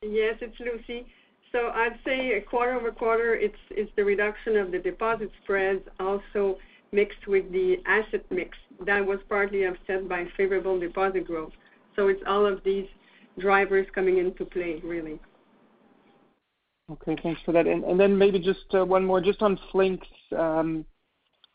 [0.02, 1.06] Yes, it's Lucie.
[1.58, 6.58] I'd say a quarter-over-quarter, it's the reduction of the deposit spreads also
[6.92, 11.52] mixed with the asset mix that was partly offset by favorable deposit growth.
[11.96, 12.88] So it's all of these
[13.40, 15.20] drivers coming into play, really.
[16.92, 17.66] Okay, thanks for that.
[17.66, 20.08] Then maybe just uh, one more just on Flinks.
[20.36, 20.86] Um,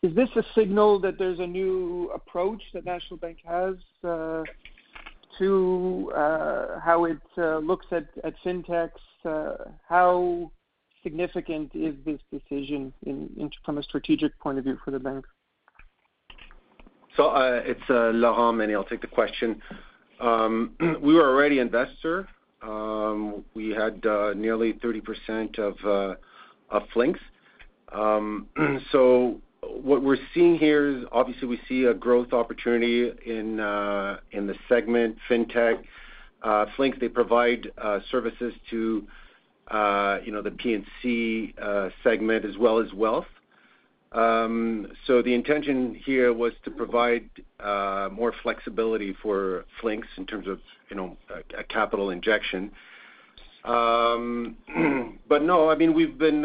[0.03, 4.43] is this a signal that there's a new approach that National Bank has uh,
[5.39, 8.07] to uh, how it looks at
[8.45, 8.91] fintechs?
[9.25, 10.51] How
[11.03, 12.93] significant is this decision
[13.65, 15.25] from a strategic point of view for the bank?
[17.17, 18.75] So uh it's Laurent Mené.
[18.75, 19.63] I'll take the question.
[21.03, 22.29] We were already investor.
[23.55, 24.05] We had
[24.37, 26.15] nearly 30% of uh
[26.71, 27.21] of Flinks.
[27.93, 28.49] Um
[28.93, 34.19] so uh what we're seeing here is obviously we see a growth opportunity in uh
[34.33, 35.83] in the segment fintech.
[36.77, 39.07] Flinks, they provide uh, services to
[39.69, 43.27] uh, you know, the P&C uh, segment as well as wealth.
[44.13, 47.29] Um, so the intention here was to provide
[48.13, 51.17] more flexibility for Flinks in terms of you know,
[51.59, 52.71] a capital injection.
[53.65, 54.57] Um,
[55.29, 56.45] but no, I mean, we've been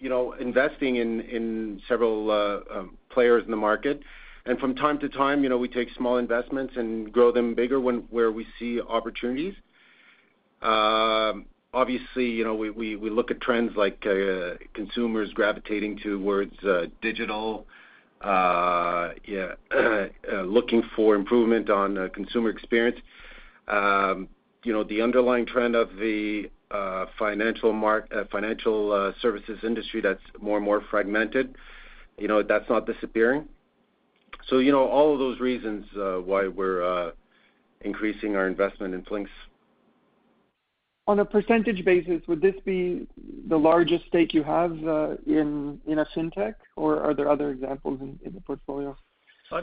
[0.00, 4.00] you know, investing in several um, players in the market.
[4.48, 7.78] And from time to time, you know, we take small investments and grow them bigger
[7.78, 9.52] when where we see opportunities.
[10.62, 16.58] Um, obviously, you know, we we we look at trends like uh, consumers gravitating towards
[16.64, 17.66] uh, digital,
[18.22, 19.10] uh,
[20.46, 22.98] looking for improvement on consumer experience.
[23.68, 24.28] Um,
[24.64, 26.50] you know, the underlying trend of the
[27.18, 27.74] financial
[29.20, 31.54] services industry that's more and more fragmented,
[32.16, 33.46] you know, that's not disappearing.
[34.48, 37.12] So, you know, all of those reasons uh, why we're uh,
[37.82, 39.30] increasing our investment in Flinks.
[41.06, 43.06] On a percentage basis, would this be
[43.48, 48.18] the largest stake you have uh in a fintech, or are there other examples in
[48.34, 48.94] the portfolio?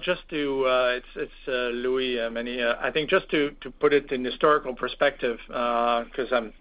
[0.02, 2.76] Just to, uh it's it's uh, Louis, Mené.
[2.82, 6.52] I think just to put it in historical perspective, 'cause I'm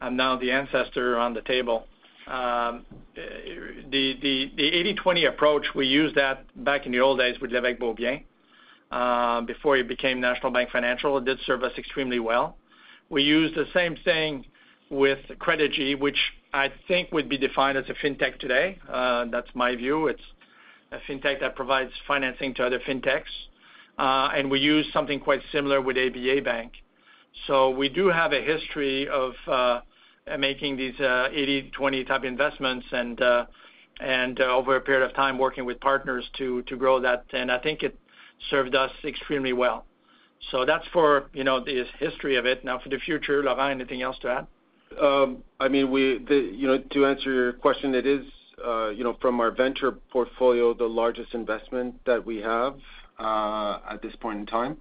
[0.00, 1.86] I'm now the ancestor on the table.
[2.32, 8.24] Um, the 80/20 approach, we used that back in the old days with Lévesque Beaubien,
[8.90, 11.18] um, before it became National Bank Financial.
[11.18, 12.56] It did serve us extremely well.
[13.10, 14.46] We used the same thing
[14.88, 16.18] with Credigy, which
[16.54, 18.78] I think would be defined as a fintech today.
[18.88, 20.06] Uh, that's my view.
[20.06, 20.22] It's
[20.90, 23.34] a fintech that provides financing to other fintechs.
[23.98, 26.72] Uh and we used something quite similar with ABA Bank.
[27.46, 29.80] So we do have a history of uh,
[30.30, 33.44] Uh, making these uh, 80/20 type investments and uh,
[34.38, 37.24] over a period of time, working with partners to grow that.
[37.32, 37.98] And I think it
[38.48, 39.84] served us extremely well.
[40.52, 42.64] So that's for, the history of it.
[42.64, 44.46] Now for the future, Laurent, anything else to add?
[45.00, 48.24] Um, I mean, to answer your question, it is,
[49.20, 52.76] from our venture portfolio, the largest investment that we have
[53.18, 54.76] at this point in time.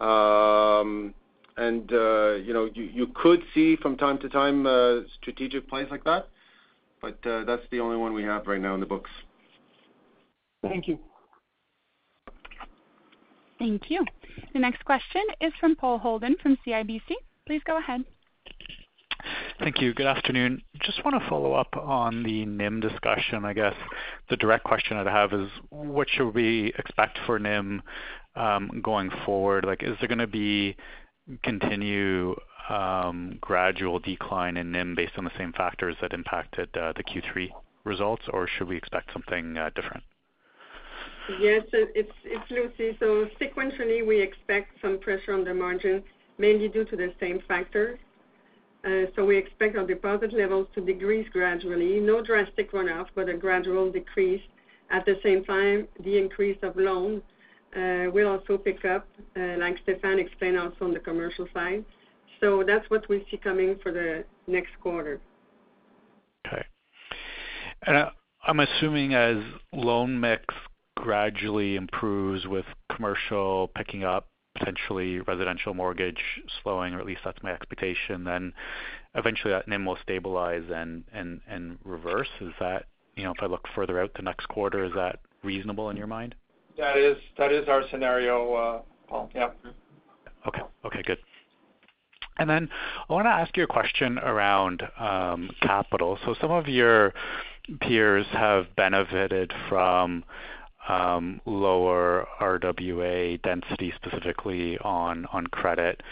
[0.00, 1.14] Um,
[1.56, 6.04] And uh, you know, you could see from time to time uh, strategic plays like
[6.04, 6.28] that,
[7.00, 9.10] but uh, that's the only one we have right now in the books.
[10.62, 10.98] Thank you.
[13.58, 14.04] Thank you.
[14.52, 17.12] The next question is from Paul Holden from CIBC.
[17.46, 18.04] Please go ahead.
[19.60, 19.94] Thank you.
[19.94, 20.62] Good afternoon.
[20.82, 23.44] Just wanna follow up on the NIM discussion.
[23.44, 23.74] I guess
[24.28, 27.82] the direct question I'd have is what should we expect for NIM
[28.34, 29.64] um, going forward?
[29.64, 30.76] Like, is there gonna be
[31.42, 37.04] continued um, gradual decline in NIM based on the same factors that impacted uh, the
[37.04, 37.48] Q3
[37.84, 40.02] results, or should we expect something uh, different?
[41.40, 42.96] Yes, it's Lucie.
[43.00, 46.02] So sequentially, we expect some pressure on the margin,
[46.38, 47.98] mainly due to the same factors.
[48.84, 51.98] Uh, so we expect our deposit levels to decrease gradually.
[52.00, 54.42] No drastic runoff, but a gradual decrease.
[54.90, 57.22] At the same time, the increase of loans
[57.76, 59.04] Uh, will also pick up,
[59.36, 61.84] uh, like Stéphane explained also on the commercial side.
[62.40, 65.20] So that's what we see coming for the next quarter.
[66.46, 66.64] Okay.
[67.86, 68.10] And uh,
[68.46, 69.38] I'm assuming as
[69.72, 70.44] loan mix
[70.96, 72.64] gradually improves with
[72.94, 76.22] commercial picking up, potentially residential mortgage
[76.62, 78.52] slowing, or at least that's my expectation, then
[79.16, 82.28] eventually that NIM will stabilize and reverse.
[82.40, 82.84] Is that,
[83.16, 86.06] you know, if I look further out the next quarter, is that reasonable in your
[86.06, 86.36] mind?
[86.76, 89.30] That is our scenario, uh, Paul.
[89.34, 89.50] Yeah.
[90.46, 90.62] Okay.
[90.84, 91.18] Okay, good.
[92.38, 92.68] And then
[93.08, 96.18] I wanna ask you a question around um, capital.
[96.24, 97.14] So some of your
[97.80, 100.24] peers have benefited from
[100.88, 106.02] um, lower RWA density, specifically on credit.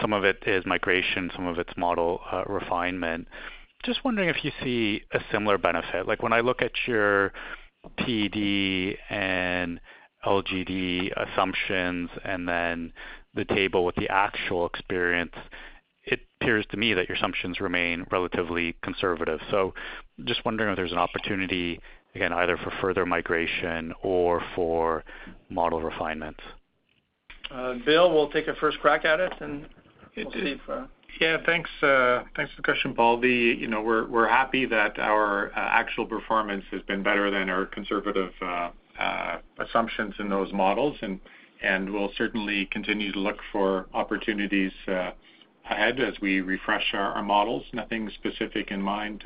[0.00, 3.28] Some of it is migration, some of it's model uh, refinement.
[3.84, 6.06] Just wondering if you see a similar benefit.
[6.06, 7.32] Like, when I look at your
[7.98, 9.80] PD and
[10.24, 12.92] LGD assumptions and then
[13.34, 15.34] the table with the actual experience,
[16.04, 19.40] it appears to me that your assumptions remain relatively conservative.
[19.50, 19.74] So
[20.24, 21.80] just wondering if there's an opportunity,
[22.14, 25.04] again, either for further migration or for
[25.48, 26.40] model refinements.
[27.50, 29.66] Uh, Bill will take a first crack at it, and
[30.16, 30.60] we'll see if.
[30.68, 30.86] Uh,
[31.20, 33.24] yeah, thanks uh, Thanks for the question, Paul.
[33.24, 38.30] You know, we're we're happy that our actual performance has been better than our conservative
[39.58, 40.96] assumptions in those models.
[41.62, 45.10] And we'll certainly continue to look for opportunities uh,
[45.70, 47.64] ahead as we refresh our models.
[47.72, 49.24] Nothing specific in mind.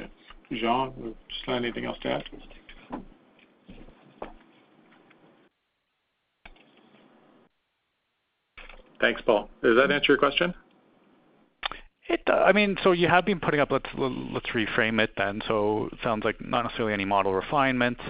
[0.50, 2.24] Jean, just anything else to add?
[9.00, 9.50] Thanks, Paul.
[9.62, 10.54] Does that answer your question?
[12.26, 13.86] I mean, so you have been putting up, let's
[14.54, 15.40] reframe it then.
[15.48, 18.00] So it sounds like not necessarily any model refinements,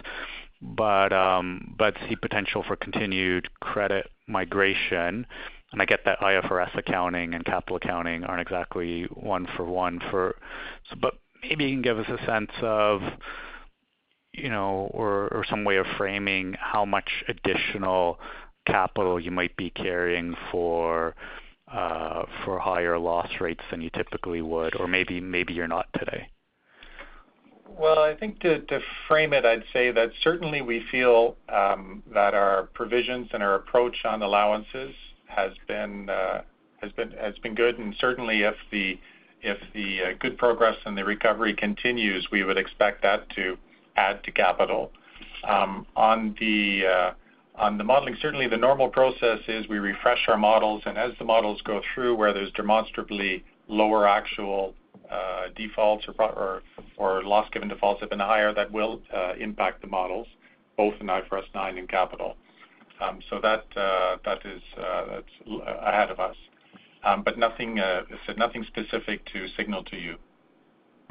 [0.65, 5.27] but um but see potential for continued credit migration.
[5.73, 10.01] And I get that IFRS accounting and capital accounting aren't exactly one for one.
[10.11, 10.37] For
[11.01, 13.03] but maybe you can give us a sense of,
[14.33, 18.19] you know, or some way of framing how much additional
[18.67, 21.15] capital you might be carrying for
[21.71, 25.21] uh for higher loss rates than you typically would, or maybe
[25.53, 26.29] you're not today.
[27.79, 32.65] Well, I think to frame it, I'd say that certainly we feel um, that our
[32.75, 34.95] provisions and our approach on allowances
[35.27, 36.43] has been uh,
[37.55, 37.79] good.
[37.79, 38.99] And certainly if the
[40.03, 43.57] uh, good progress and the recovery continues, we would expect that to
[43.97, 44.93] add to capital.
[45.47, 47.13] Um, uh,
[47.57, 51.25] on the modeling, certainly the normal process is we refresh our models, and as the
[51.25, 54.75] models go through where there's demonstrably lower actual
[55.11, 56.07] Uh, defaults
[56.97, 60.27] or loss given defaults have been higher, that will uh, impact the models
[60.77, 62.37] both in IFRS 9 and capital.
[63.01, 66.37] Um, so that uh, is ahead of us.
[67.05, 70.17] Um, but nothing, as I said, nothing specific to signal to you.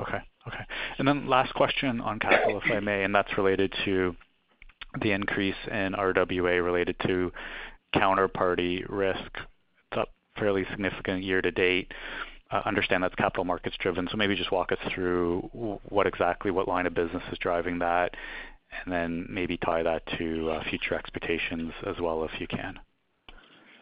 [0.01, 0.19] Okay.
[0.47, 0.65] Okay.
[0.97, 4.15] And then last question on capital, if I may, and that's related to
[5.01, 7.31] the increase in RWA related to
[7.95, 9.31] counterparty risk.
[9.91, 11.91] It's up fairly significant year to date.
[12.53, 14.07] Uh, understand that's capital markets driven.
[14.11, 15.49] So maybe just walk us through
[15.89, 18.15] what exactly, what line of business is driving that,
[18.83, 22.79] and then maybe tie that to uh, future expectations as well, if you can.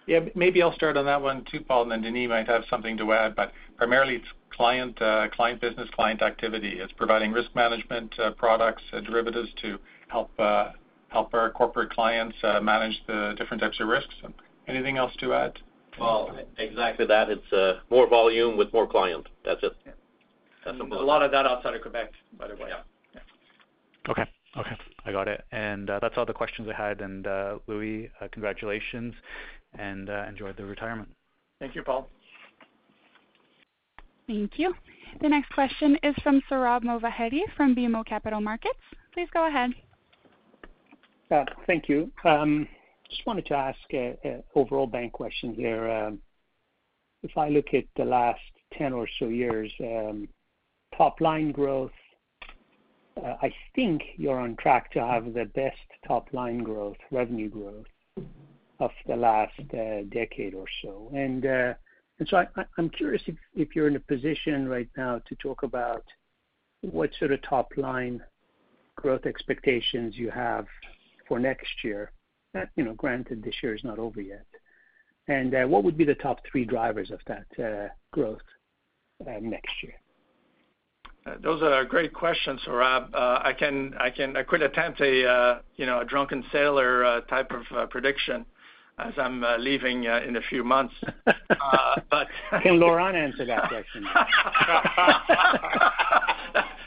[0.08, 0.22] Yeah.
[0.36, 3.12] Maybe I'll start on that one too, Paul, and then Denis might have something to
[3.12, 3.36] add.
[3.36, 5.28] But primarily it's client uh,
[5.60, 6.80] business, client activity.
[6.80, 13.82] It's providing risk management products, derivatives to help our corporate clients manage the different types
[13.82, 14.16] of risks.
[14.68, 15.60] Anything else to add?
[16.00, 17.30] Well, exactly that.
[17.30, 19.28] It's uh, more volume with more client.
[19.46, 19.74] That's it.
[20.66, 22.70] That's A lot of that outside of Quebec, by the way.
[22.70, 23.22] Yeah.
[24.10, 24.24] Okay.
[25.06, 25.44] I got it.
[25.52, 27.02] And uh, that's all the questions I had.
[27.02, 29.14] And uh Louis, uh, congratulations
[29.78, 31.10] and enjoy the retirement.
[31.60, 32.08] Thank you, Paul.
[34.28, 34.74] Thank you.
[35.22, 38.80] The next question is from Sohrab Movahedi from BMO Capital Markets.
[39.14, 39.72] Please go ahead.
[41.68, 42.12] Thank you.
[42.26, 42.68] Um,
[43.12, 45.92] Just wanted to ask an overall bank question here.
[45.92, 46.20] Um,
[47.24, 48.40] if I look at the last
[48.78, 50.28] 10 or so years, um,
[50.98, 51.92] top line growth,
[53.22, 57.86] uh, I think you're on track to have the best top line growth, revenue growth
[58.80, 61.12] of the last uh, decade or so.
[61.14, 61.74] Uh,
[62.30, 62.46] so.
[62.78, 63.22] I'm curious
[63.56, 66.04] if you're in a position right now to talk about
[66.82, 68.24] what sort of top line
[68.96, 70.66] growth expectations you have
[71.28, 72.12] for next year.
[72.76, 74.46] You know, granted this year is not over yet.
[75.28, 78.42] And uh, what would be the top three drivers of that uh, growth
[79.26, 79.94] uh, next year?
[81.44, 83.14] Those are great questions, Sohrab.
[83.14, 87.90] I can I can I could attempt a you know a drunken sailor type of
[87.92, 88.44] prediction.
[89.02, 90.94] As I'm uh, leaving uh, in a few months.
[91.62, 92.28] Uh, but
[92.64, 94.04] can Laurent answer that question?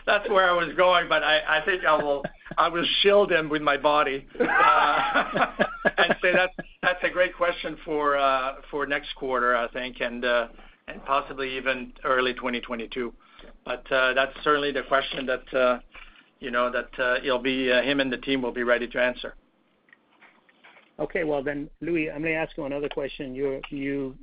[0.06, 2.24] That's where I was going, but I think I will
[3.02, 6.32] shield him with my body and say
[6.82, 10.24] that's a great question for next quarter, I think, and
[11.06, 13.14] possibly even early 2022.
[13.64, 15.80] But That's certainly the question that
[16.40, 19.34] you know that he'll be him and the team will be ready to answer.
[21.00, 21.24] Okay.
[21.24, 23.34] Well, then, Louis, I'm gonna ask you another question.
[23.34, 24.14] You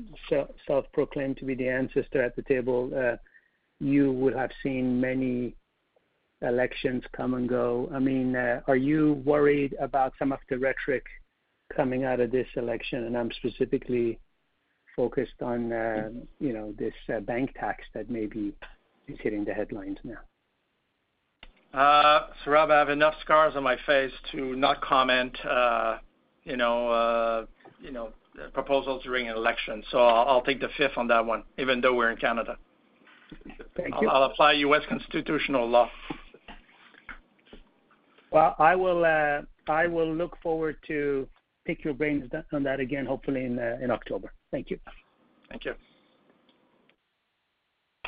[0.68, 2.92] self-proclaimed to be the ancestor at the table.
[2.96, 3.18] Uh,
[3.80, 5.56] you would have seen many
[6.42, 7.90] elections come and go.
[7.94, 11.06] I mean, uh, are you worried about some of the rhetoric
[11.76, 13.06] coming out of this election?
[13.06, 14.20] And I'm specifically
[14.96, 16.10] focused on, uh,
[16.40, 16.94] you know, this
[17.26, 18.54] bank tax that maybe
[19.08, 20.20] is hitting the headlines now.
[21.74, 25.38] Sohrab, I have enough scars on my face to not comment,
[26.44, 27.46] you know, uh,
[28.54, 29.84] proposals during an election.
[29.92, 32.58] So I'll take the fifth on that one, even though we're in Canada.
[33.78, 34.10] Thank you.
[34.10, 34.82] I'll apply U.S.
[34.90, 35.90] constitutional law.
[38.32, 41.28] Well, uh, I will look forward to
[41.66, 44.34] pick your brains on that again, hopefully uh, in October.
[44.52, 44.80] Thank you.
[45.50, 45.74] Thank you.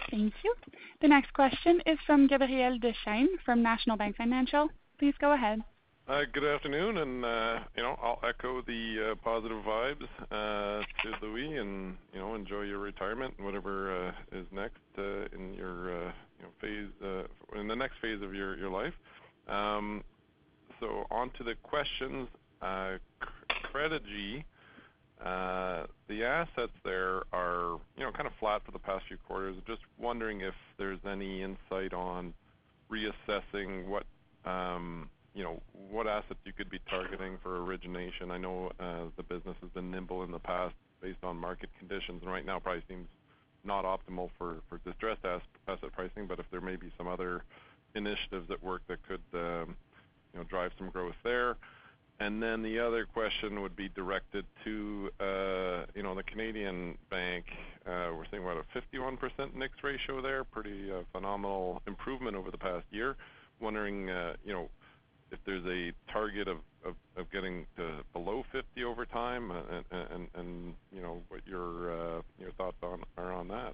[0.09, 0.53] Thank you.
[1.01, 4.69] The next question is from Gabriel Dechaine from National Bank Financial.
[4.99, 5.61] Please go ahead.
[6.06, 11.56] Uh, good afternoon, and uh, you know, I'll echo the uh, positive vibes to Louis
[11.56, 16.89] and, you know, enjoy your retirement and whatever is next in your, you know, phase
[17.58, 18.93] in the next phase of your life.
[19.47, 20.04] Um,
[20.82, 22.28] so on to the questions.
[23.72, 24.43] Credigy,
[25.24, 29.56] Uh the assets there are, you know, kind of flat for the past few quarters.
[29.66, 32.34] Just wondering if there's any insight on
[32.91, 34.04] reassessing what,
[34.45, 38.29] um, you know, what assets you could be targeting for origination.
[38.29, 42.21] I know uh, the business has been nimble in the past based on market conditions,
[42.21, 43.07] and right now probably seems
[43.63, 46.27] not optimal for distressed asset pricing.
[46.27, 47.43] But if there may be some other
[47.95, 51.57] initiatives at work that could, uh, you know, drive some growth there.
[52.19, 57.45] And then the other question would be directed to, uh, you know, the Canadian bank.
[57.86, 63.15] We're seeing about a 51% NIX ratio there, pretty phenomenal improvement over the past year.
[63.59, 64.07] Wondering,
[64.45, 64.69] you know,
[65.34, 66.57] if there's a target of
[67.31, 69.81] getting to below 50 over time, uh,
[70.36, 72.21] and you know, what your uh,
[72.57, 72.77] thoughts
[73.17, 73.73] are on that.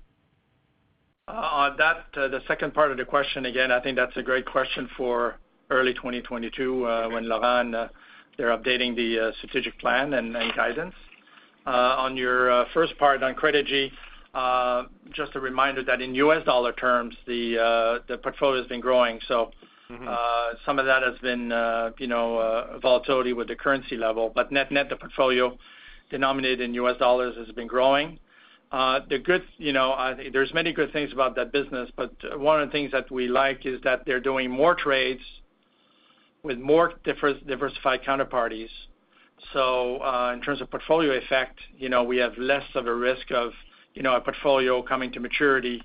[1.28, 4.46] Uh, on that, the second part of the question, again, I think that's a great
[4.46, 5.38] question for
[5.70, 6.82] early 2022,
[7.12, 7.92] when Laurent,
[8.38, 10.96] they're updating the strategic plan and guidance.
[11.66, 13.92] On your first part on Credigy,
[15.14, 16.44] just a reminder that in U.S.
[16.46, 19.20] dollar terms, the portfolio has been growing.
[19.92, 20.08] Mm-hmm.
[20.08, 24.32] Uh, some of that has been, uh, you know, uh, volatility with the currency level.
[24.34, 25.58] But net-net, the portfolio
[26.12, 26.98] denominated in U.S.
[26.98, 28.20] dollars has been growing.
[28.72, 32.72] The good, you know, there's many good things about that business, but one of the
[32.72, 35.22] things that we like is that they're doing more trades
[36.44, 38.70] with more diversified counterparties.
[39.54, 43.32] So uh in terms of portfolio effect, you know, we have less of a risk
[43.32, 43.52] of,
[43.94, 45.82] you know, a portfolio coming to maturity,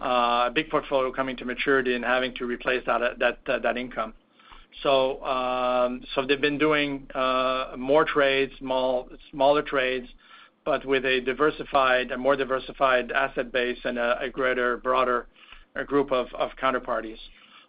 [0.00, 4.12] a big portfolio coming to maturity and having to replace that that that income.
[4.82, 7.08] So um so they've been doing
[7.78, 10.08] more trades, smaller trades,
[10.64, 15.26] but with a diversified a more diversified asset base and a greater, broader
[15.86, 16.26] group of
[16.62, 17.18] counterparties.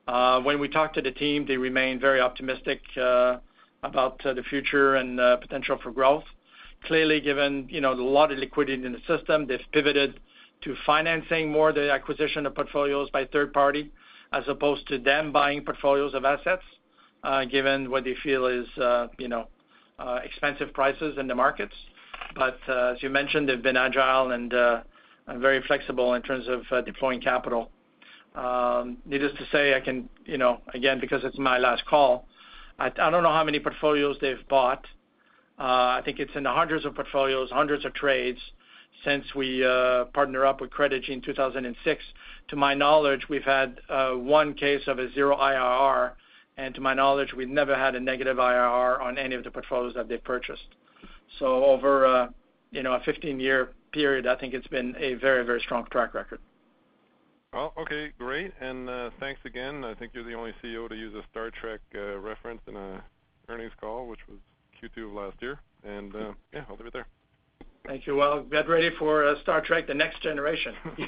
[0.08, 2.82] Uh when we talk to the team, they remain very optimistic
[3.84, 6.26] about the future and potential for growth.
[6.86, 10.20] Clearly, given, you know, a lot of liquidity in the system, they've pivoted
[10.62, 13.92] to financing more the acquisition of portfolios by third party
[14.34, 16.64] as opposed to them buying portfolios of assets,
[17.24, 19.48] uh, given what they feel is, uh, you know,
[20.00, 21.74] uh, expensive prices in the markets.
[22.36, 24.52] But uh as you mentioned, they've been agile and
[25.40, 27.72] very flexible in terms of deploying capital.
[28.36, 32.28] Um, needless to say, I can, you know, again, because it's my last call,
[32.78, 34.86] I don't know how many portfolios they've bought.
[35.58, 38.40] I think it's in the hundreds of portfolios, hundreds of trades
[39.04, 39.62] since we
[40.14, 42.04] partnered up with Credigy in 2006.
[42.50, 46.14] To my knowledge, we've had one case of a zero IRR,
[46.58, 49.94] and to my knowledge, we've never had a negative IRR on any of the portfolios
[49.96, 50.76] that they've purchased.
[51.40, 52.30] So over,
[52.72, 56.40] you know, a 15-year period, I think it's been a very, very strong track record.
[57.54, 58.54] Well, okay, great.
[58.60, 59.84] And uh thanks again.
[59.86, 63.02] I think you're the only CEO to use a Star Trek reference in an
[63.48, 64.38] earnings call, which was
[64.82, 65.60] Q2 of last year.
[65.84, 67.08] And uh yeah, I'll leave it there.
[67.88, 68.16] Thank you.
[68.18, 70.74] Well, get ready for uh, Star Trek: The Next Generation.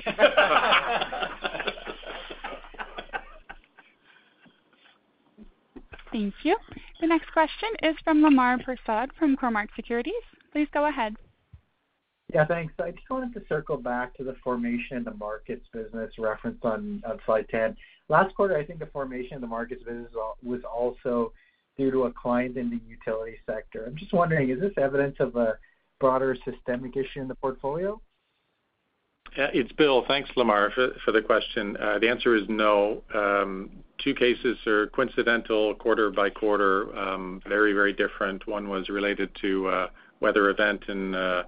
[6.12, 6.58] Thank you.
[7.02, 10.14] The next question is from Lemar Persaud from Cormark Securities.
[10.52, 11.16] Please go ahead.
[12.34, 12.74] Yeah, thanks.
[12.80, 17.02] I just wanted to circle back to the formation in the markets business referenced on
[17.26, 17.76] slide 10.
[18.08, 20.12] Last quarter, I think the formation of the markets business
[20.44, 21.34] was also
[21.78, 23.86] due to a client in the utility sector.
[23.86, 25.58] I'm just wondering, is this evidence of a
[26.00, 28.00] broader systemic issue in the portfolio?
[29.36, 30.04] It's Bill.
[30.08, 30.74] Thanks, Lemar,
[31.06, 31.78] for the question.
[31.78, 33.04] Uh, the answer is no.
[33.14, 33.70] Um,
[34.04, 38.48] two cases are coincidental quarter by quarter, um, very, very different.
[38.48, 41.44] One was related to a weather event in uh,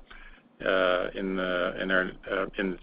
[0.64, 2.12] our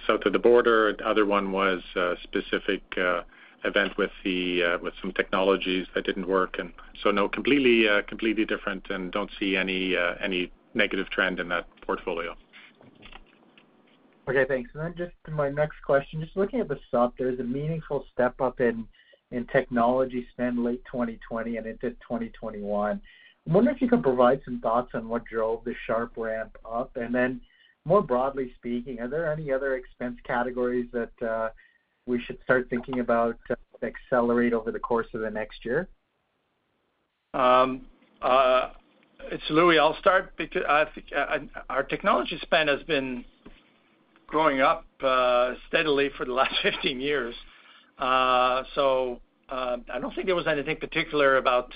[0.06, 0.94] south of the border.
[0.98, 2.82] The other one was a specific
[3.64, 4.10] event with
[5.00, 6.58] some technologies that didn't work.
[7.04, 9.96] No, completely different and don't see any
[10.74, 12.34] negative trend in that portfolio.
[14.28, 14.70] Okay, thanks.
[14.74, 18.40] And then just my next question, just looking at the sup, there's a meaningful step
[18.40, 18.86] up in
[19.52, 23.00] technology spend late 2020 and into 2021.
[23.46, 26.96] I'm wondering if you could provide some thoughts on what drove the sharp ramp up.
[26.96, 27.40] And then
[27.84, 31.48] more broadly speaking, are there any other expense categories that uh,
[32.06, 35.88] we should start thinking about to accelerate over the course of the next year?
[37.32, 37.86] Um,
[38.20, 38.70] uh,
[39.24, 39.78] It's Louis.
[39.78, 41.38] I'll start because I think uh,
[41.68, 43.24] our technology spend has been
[44.26, 47.34] growing up uh, steadily for the last 15 years.
[47.98, 51.74] Uh, so I don't think there was anything particular about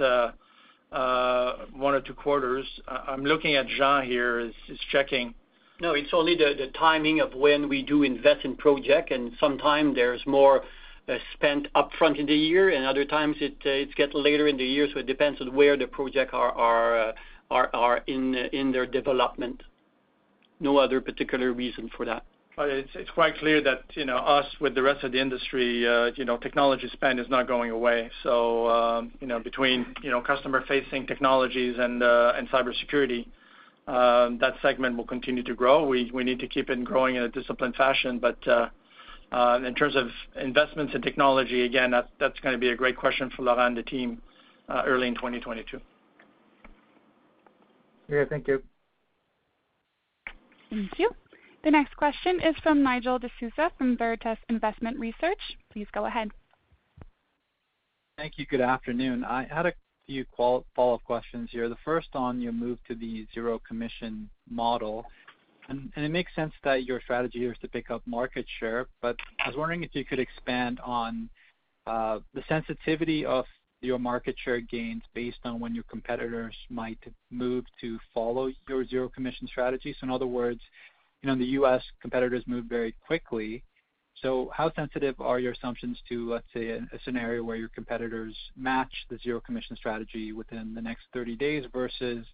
[1.72, 2.66] one or two quarters.
[2.86, 4.51] I'm looking at Jean here.
[4.66, 5.34] He's checking.
[5.80, 10.24] No, it's only the timing of when we do invest in project, and sometimes there's
[10.26, 10.62] more
[11.34, 15.01] spent upfront in the year, and other times it gets later in the year, so
[15.01, 17.14] it depends on where the project are
[18.07, 19.63] in in their development.
[20.61, 22.25] No other particular reason for that.
[22.59, 26.11] It's it's quite clear that, you know, us with the rest of the industry, uh,
[26.17, 28.11] you know, technology spend is not going away.
[28.23, 33.27] So, um, you know, between, you know, customer-facing technologies and uh and cybersecurity,
[33.89, 35.87] um, that segment will continue to grow.
[35.87, 38.19] We we need to keep it growing in a disciplined fashion.
[38.19, 38.69] But, uh,
[39.33, 43.31] uh, in terms of investments in technology, again, that that's gonna be a great question
[43.31, 44.21] for Laurent and the team,
[44.69, 45.81] early in 2022.
[48.13, 48.63] Okay, thank you.
[50.69, 51.11] Thank you.
[51.65, 55.39] The next question is from Nigel D'Souza from Veritas Investment Research.
[55.73, 56.31] Please go ahead.
[58.19, 58.47] Thank you.
[58.47, 59.25] Good afternoon.
[59.25, 59.73] I had a
[60.07, 61.69] few follow-up questions here.
[61.69, 65.05] The first on your move to the zero commission model.
[65.69, 69.17] And it makes sense that your strategy here is to pick up market share, but
[69.43, 71.31] I was wondering if you could expand on
[71.87, 73.47] uh, the sensitivity of
[73.83, 76.99] your market share gains based on when your competitors might
[77.30, 79.95] move to follow your zero commission strategy.
[79.99, 80.61] So in other words,
[81.20, 83.62] you know, in the U.S., competitors move very quickly.
[84.20, 88.93] So how sensitive are your assumptions to, let's say, a scenario where your competitors match
[89.11, 92.24] the zero commission strategy within the next 30 days versus,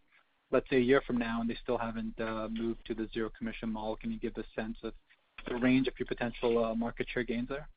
[0.50, 3.30] let's say, a year from now, and they still haven't uh, moved to the zero
[3.36, 3.96] commission model?
[3.96, 4.92] Can you give a sense of
[5.48, 7.68] the range of your potential uh, market share gains there?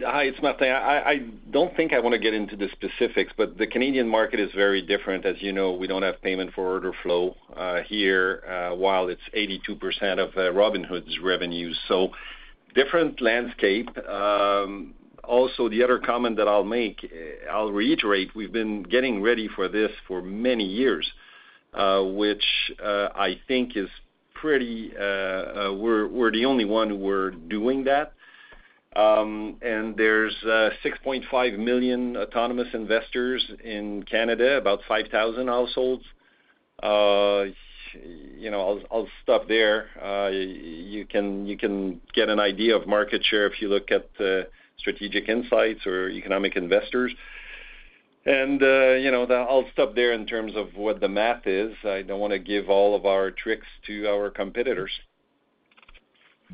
[0.00, 0.72] Hi, it's Martin.
[0.72, 4.80] I don't think I wanna get into the specifics, but the Canadian market is very
[4.80, 5.26] different.
[5.26, 9.20] As you know, we don't have payment for order flow uh, here, uh, while it's
[9.36, 11.78] 82% of uh, Robinhood's revenues.
[11.88, 12.08] So
[12.74, 13.90] different landscape.
[14.08, 17.06] Um, also, the other comment that I'll make,
[17.50, 21.06] I'll reiterate, we've been getting ready for this for many years,
[21.74, 22.44] which
[22.82, 23.90] I think is
[24.34, 24.90] pretty.
[24.96, 28.14] We're the only one who are doing that.
[28.94, 36.04] Um, and there's uh, 6.5 million autonomous investors in Canada, about 5,000 households.
[36.82, 37.44] Uh,
[38.38, 39.86] you know, I'll stop there.
[40.02, 44.08] Uh, you can you can get an idea of market share if you look at
[44.78, 47.14] Strategic Insights or Economic Investors.
[48.24, 51.74] And uh you know, I'll stop there in terms of what the math is.
[51.84, 54.92] I don't wanna give all of our tricks to our competitors.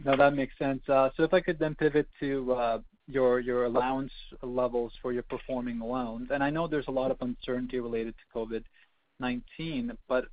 [0.05, 0.83] No, that makes sense.
[0.89, 2.79] Uh so if I could then pivot to uh
[3.09, 6.29] your your allowance levels for your performing loans.
[6.31, 10.27] And I know there's a lot of uncertainty related to COVID-19, but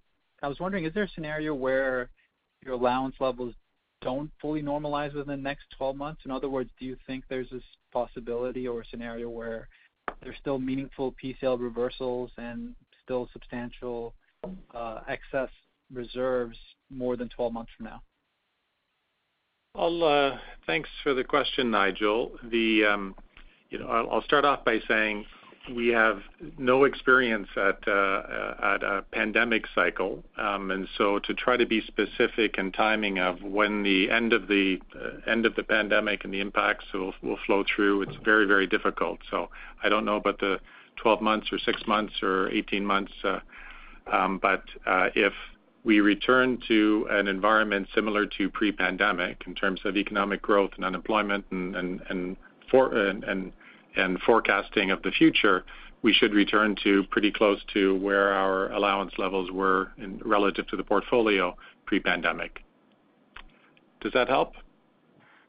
[0.44, 2.10] I was wondering, is there a scenario where
[2.64, 3.56] your allowance levels
[4.02, 6.22] don't fully normalize within the next 12 months?
[6.26, 7.64] In other words, do you think there's this
[7.94, 9.70] possibility or a scenario where
[10.22, 14.14] there's still meaningful PCL reversals and still substantial
[15.08, 15.50] excess
[15.92, 16.58] reserves
[16.90, 18.02] more than 12 months from now?
[19.78, 22.32] Uh, thanks for the question, Nigel.
[22.44, 23.16] Um,
[23.70, 25.26] you know, I'll start off by saying
[25.74, 26.22] we have
[26.58, 30.24] no experience uh, uh, at a pandemic cycle.
[30.38, 34.48] Um and so to try to be specific in timing of when the end of
[34.48, 34.80] the
[35.68, 39.20] pandemic and the impacts will flow through, it's very, very difficult.
[39.32, 39.50] So
[39.84, 40.60] I don't know about the
[40.98, 43.14] 12 months or 6 months or 18 months
[44.12, 44.64] um, but
[45.16, 45.34] If
[45.86, 51.46] we return to an environment similar to pre-pandemic in terms of economic growth and unemployment
[51.52, 52.38] and
[54.26, 55.64] forecasting of the future,
[56.02, 59.92] we should return to pretty close to where our allowance levels were
[60.24, 61.56] relative to the portfolio
[61.86, 62.64] pre-pandemic.
[64.02, 64.54] Does that help?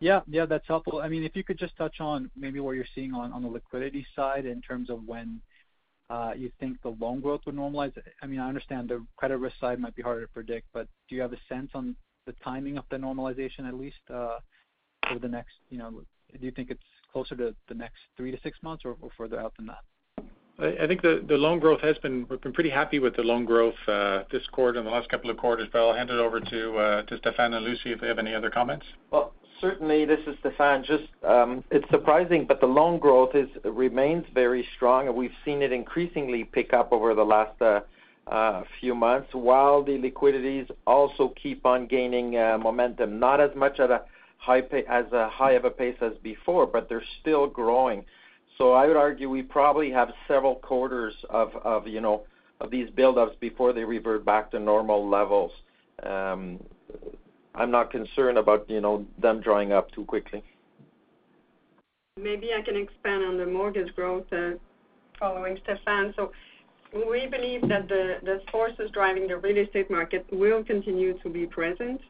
[0.01, 0.21] Yeah.
[0.29, 1.01] Yeah, that's helpful.
[1.03, 4.07] I mean, if you could just touch on maybe what you're seeing on the liquidity
[4.15, 5.41] side in terms of when
[6.09, 7.93] Uh, you think the loan growth would normalize.
[8.23, 11.17] I mean, I understand the credit risk side might be harder to predict, but do
[11.17, 11.97] you have a sense on
[12.27, 14.39] the timing of the normalization, at least, uh,
[15.11, 15.91] over the next, you know,
[16.39, 16.83] do you think it's
[17.13, 19.79] closer to the next three to six months or further out than that?
[20.59, 22.27] I think the loan growth has been.
[22.31, 25.29] We've been pretty happy with the loan growth uh, this quarter and the last couple
[25.29, 25.69] of quarters.
[25.71, 28.87] But I'll hand it over to Stéphane and Lucie if they have any other comments.
[29.11, 30.85] Well, certainly, this is Stéphane.
[30.85, 33.35] Just, um, it's surprising, but the loan growth
[33.65, 37.81] remains very strong, and we've seen it increasingly pick up over the last uh,
[38.27, 43.19] uh, few months, while the liquidities also keep on gaining uh, momentum.
[43.19, 44.03] Not as much at a
[44.39, 48.05] high of a pace as before, but they're still growing.
[48.59, 52.23] So I would argue we probably have several quarters of you know
[52.61, 55.53] of these buildups before they revert back to normal levels.
[56.03, 56.61] Um,
[57.57, 60.45] I'm not concerned about you know them drying up too quickly.
[62.19, 64.53] Maybe I can expand on the mortgage growth, uh,
[65.19, 66.15] following Stéphane.
[66.93, 72.01] We believe that the forces driving the real estate market will continue to be present.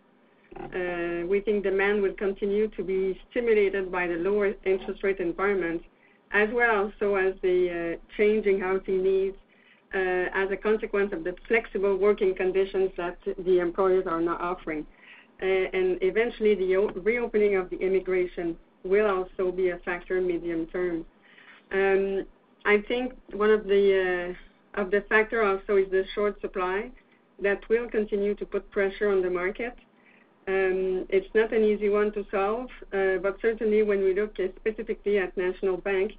[0.57, 5.83] Uh, we think demand will continue to be stimulated by the lower interest rate environment,
[6.33, 7.59] as well so as the
[7.99, 9.37] uh, changing housing needs,
[9.93, 13.17] as a consequence of the flexible working conditions that
[13.47, 14.87] the employers are now offering.
[15.41, 21.05] And eventually, the reopening of the immigration will also be a factor medium term.
[21.73, 22.25] Um,
[22.65, 26.91] I think one uh, of the factor also is the short supply
[27.43, 29.75] that will continue to put pressure on the market.
[30.49, 35.19] Um, it's not an easy one to solve, uh, but certainly when we look specifically
[35.19, 36.13] at National Bank,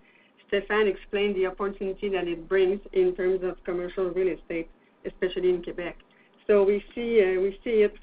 [0.51, 4.69] Stéphane explained the opportunity that it brings in terms of commercial real estate,
[5.05, 5.97] especially in Quebec.
[6.45, 7.21] So we see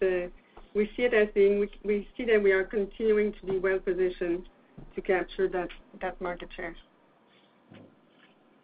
[0.02, 0.28] uh,
[0.74, 4.48] that we see that we are continuing to be well-positioned
[4.94, 6.74] to capture that market share.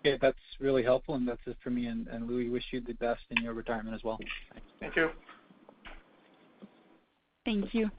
[0.00, 0.18] Okay.
[0.20, 1.86] That's really helpful, and that's it for me.
[1.86, 4.18] And Louis, wish you the best in your retirement as well.
[4.80, 5.10] Thank you.
[7.44, 7.90] Thank you.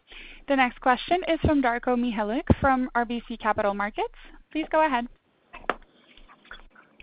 [0.47, 4.13] The next question is from Darko Mihelic from RBC Capital Markets.
[4.51, 5.07] Please go ahead.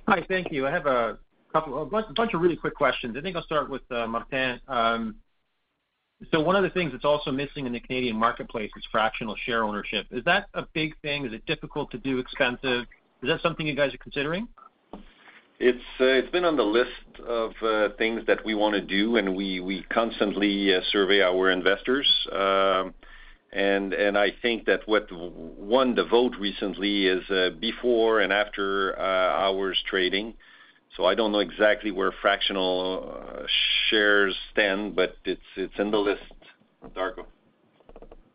[0.06, 0.24] Hi.
[0.28, 0.66] Thank you.
[0.66, 1.18] I have a
[1.54, 3.16] bunch of really quick questions.
[3.16, 4.60] I think I'll start with uh, Martin.
[4.68, 5.16] Um,
[6.32, 9.62] So one of the things that's also missing in the Canadian marketplace is fractional share
[9.62, 10.06] ownership.
[10.10, 11.24] Is that a big thing?
[11.24, 12.86] Is it difficult to do, expensive?
[13.22, 14.48] Is that something you guys are considering?
[15.60, 19.34] It's, uh, it's been on the list of uh, things that we wanna do, and
[19.34, 22.08] we we constantly uh, survey our investors.
[22.32, 22.94] Um,
[23.52, 27.24] and, and I think that what won the vote recently is
[27.60, 30.34] before and after hours trading.
[31.04, 33.42] I don't know exactly where fractional uh,
[33.88, 36.22] shares stand, but it's in the list,
[36.96, 37.24] Darko.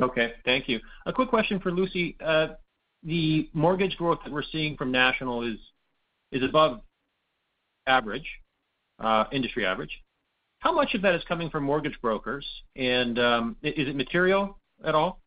[0.01, 0.33] Okay.
[0.45, 0.79] Thank you.
[1.05, 2.15] A quick question for Lucie.
[2.23, 2.47] Uh,
[3.03, 6.81] the mortgage growth that we're seeing from National is above
[7.85, 8.27] average,
[8.99, 9.91] uh, industry average.
[10.59, 12.45] How much of that is coming from mortgage brokers?
[12.75, 15.19] And um is it material at all?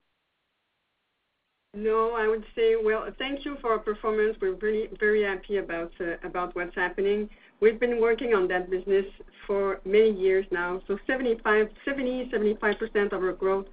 [1.77, 4.39] No, I would say, well, thank you for our performance.
[4.41, 6.14] We're very, very happy about uh,
[6.55, 7.29] what's happening.
[7.61, 9.05] We've been working on that business
[9.47, 10.81] for many years now.
[10.89, 13.66] So 70%-75% of our growth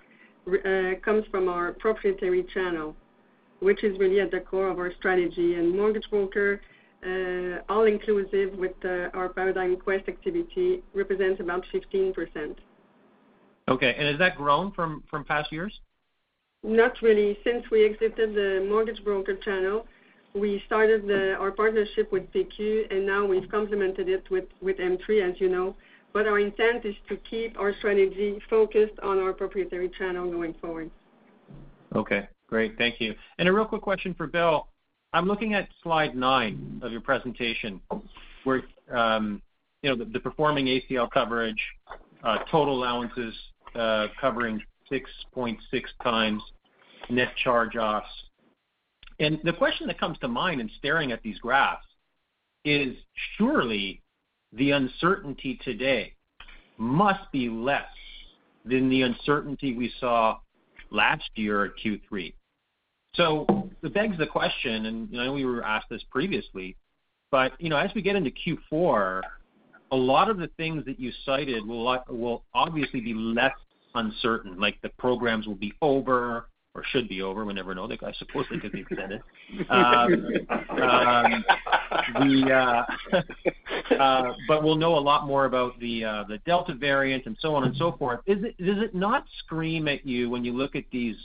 [0.47, 2.93] uh, comes from our proprietary channel,
[3.62, 5.56] which is really at the core of our strategy.
[5.56, 6.60] And mortgage broker,
[7.08, 12.58] uh, all inclusive with our Paradigm Quest activity, represents about 15%.
[13.70, 13.95] Okay.
[13.97, 15.80] And has that grown from past years?
[16.64, 17.38] Not really.
[17.43, 19.86] Since we exited the mortgage broker channel,
[20.34, 24.45] we started our partnership with PQ, and now we've complemented it with
[24.78, 25.76] M3, as you know.
[26.14, 30.89] But our intent is to keep our strategy focused on our proprietary channel going forward.
[31.95, 32.78] Okay, great.
[32.78, 33.14] Thank you.
[33.38, 34.68] And a real quick question for Bill.
[35.11, 37.80] I'm looking at slide nine of your presentation
[38.43, 39.41] where, um,
[39.82, 41.61] you know, the performing ACL coverage,
[42.24, 43.36] uh, total allowances,
[43.76, 44.61] uh, covering
[44.91, 46.39] 6.6x
[47.10, 48.08] net charge-offs.
[49.20, 51.86] And the question that comes to mind in staring at these graphs
[52.66, 52.95] is
[53.38, 54.01] surely
[54.54, 56.14] the uncertainty today
[56.78, 57.86] must be less
[58.66, 60.39] than the uncertainty we saw
[60.89, 62.34] last year at Q3.
[63.16, 63.45] So
[63.84, 66.78] It begs the question, and I know we were asked this previously,
[67.32, 69.22] but, you know, as we get into Q4,
[69.91, 73.54] a lot of the things that you cited will obviously be less
[73.93, 77.45] uncertain, like the programs will be over or should be over.
[77.45, 77.86] We never know.
[77.86, 79.21] I suppose they could be extended.
[79.69, 80.26] Um,
[80.82, 81.45] um,
[82.15, 82.84] uh,
[83.99, 87.53] uh, but we'll know a lot more about the uh, the Delta variant and so
[87.53, 88.21] on and so forth.
[88.26, 91.15] Is Does it not scream at you when you look at these,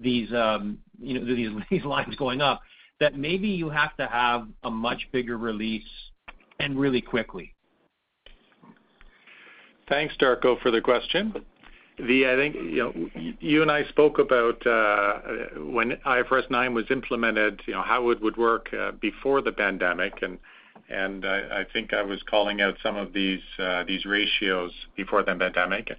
[0.00, 2.62] these um, you know, these these lines going up,
[3.00, 5.84] that maybe you have to have a much bigger release
[6.58, 7.52] and really quickly?
[9.88, 11.34] Thanks, Darko, for the question.
[11.98, 15.20] I think, you know, you and I spoke about uh,
[15.58, 20.20] when IFRS 9 was implemented, you know, how it would work uh, before the pandemic.
[20.90, 25.92] And I think I was calling out some of these uh, ratios before the pandemic.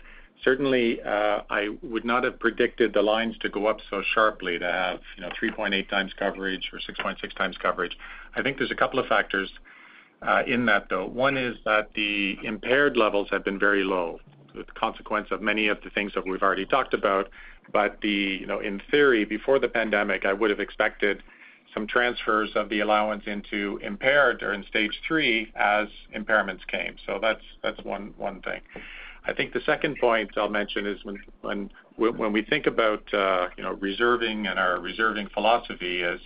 [0.44, 5.00] Certainly, I would not have predicted the lines to go up so sharply to have,
[5.16, 7.98] you know, 3.8x coverage or 6.6x coverage.
[8.36, 9.50] I think there's a couple of factors
[10.46, 11.06] in that, though.
[11.06, 14.20] One is that the impaired levels have been very low,
[14.56, 17.30] the consequence of many of the things that we've already talked about.
[18.02, 21.24] You know, in theory, before the pandemic, I would have expected
[21.74, 26.96] some transfers of the allowance into impaired or in stage three as impairments came.
[27.06, 28.62] So that's that's one thing.
[29.28, 31.00] I think the second point I'll mention is
[31.42, 31.70] when
[32.32, 36.20] we think about, uh, you know, reserving and our reserving philosophy is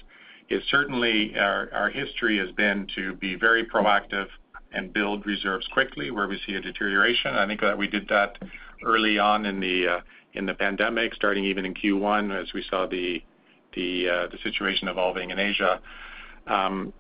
[0.69, 4.27] certainly our history has been to be very proactive
[4.73, 7.33] and build reserves quickly where we see a deterioration.
[7.35, 8.37] I think that we did that
[8.85, 9.99] early on in the uh,
[10.53, 12.87] pandemic, starting even in Q1 as we saw uh,
[14.27, 15.79] the situation evolving in Asia.
[16.47, 16.93] Um,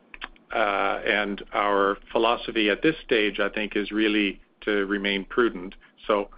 [0.53, 5.75] uh, and our philosophy at this stage, I think, is really to remain prudent.
[6.07, 6.29] So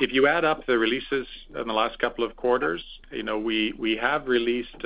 [0.00, 3.98] if you add up the releases in the last couple of quarters, you know, we
[4.00, 4.76] have released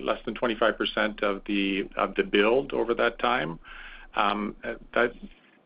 [0.00, 3.58] less than 25% of the build over that time.
[4.16, 4.56] Um,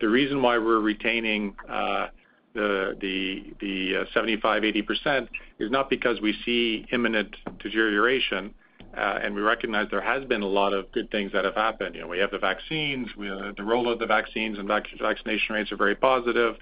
[0.01, 2.09] the reason why we're retaining uh,
[2.55, 5.26] the 75%-80% uh,
[5.59, 8.53] is not because we see imminent deterioration,
[8.96, 11.94] uh, and we recognize there has been a lot of good things that have happened.
[11.94, 15.76] You know, we have the vaccines, the role of the vaccines and vaccination rates are
[15.76, 16.57] very positive.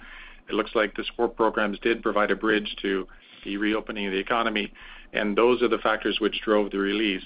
[0.49, 3.07] It looks like the support programs did provide a bridge to
[3.45, 4.73] the reopening of the economy,
[5.13, 7.25] and those are the factors which drove the release.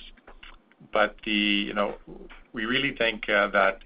[1.24, 1.94] You know,
[2.52, 3.78] we really think that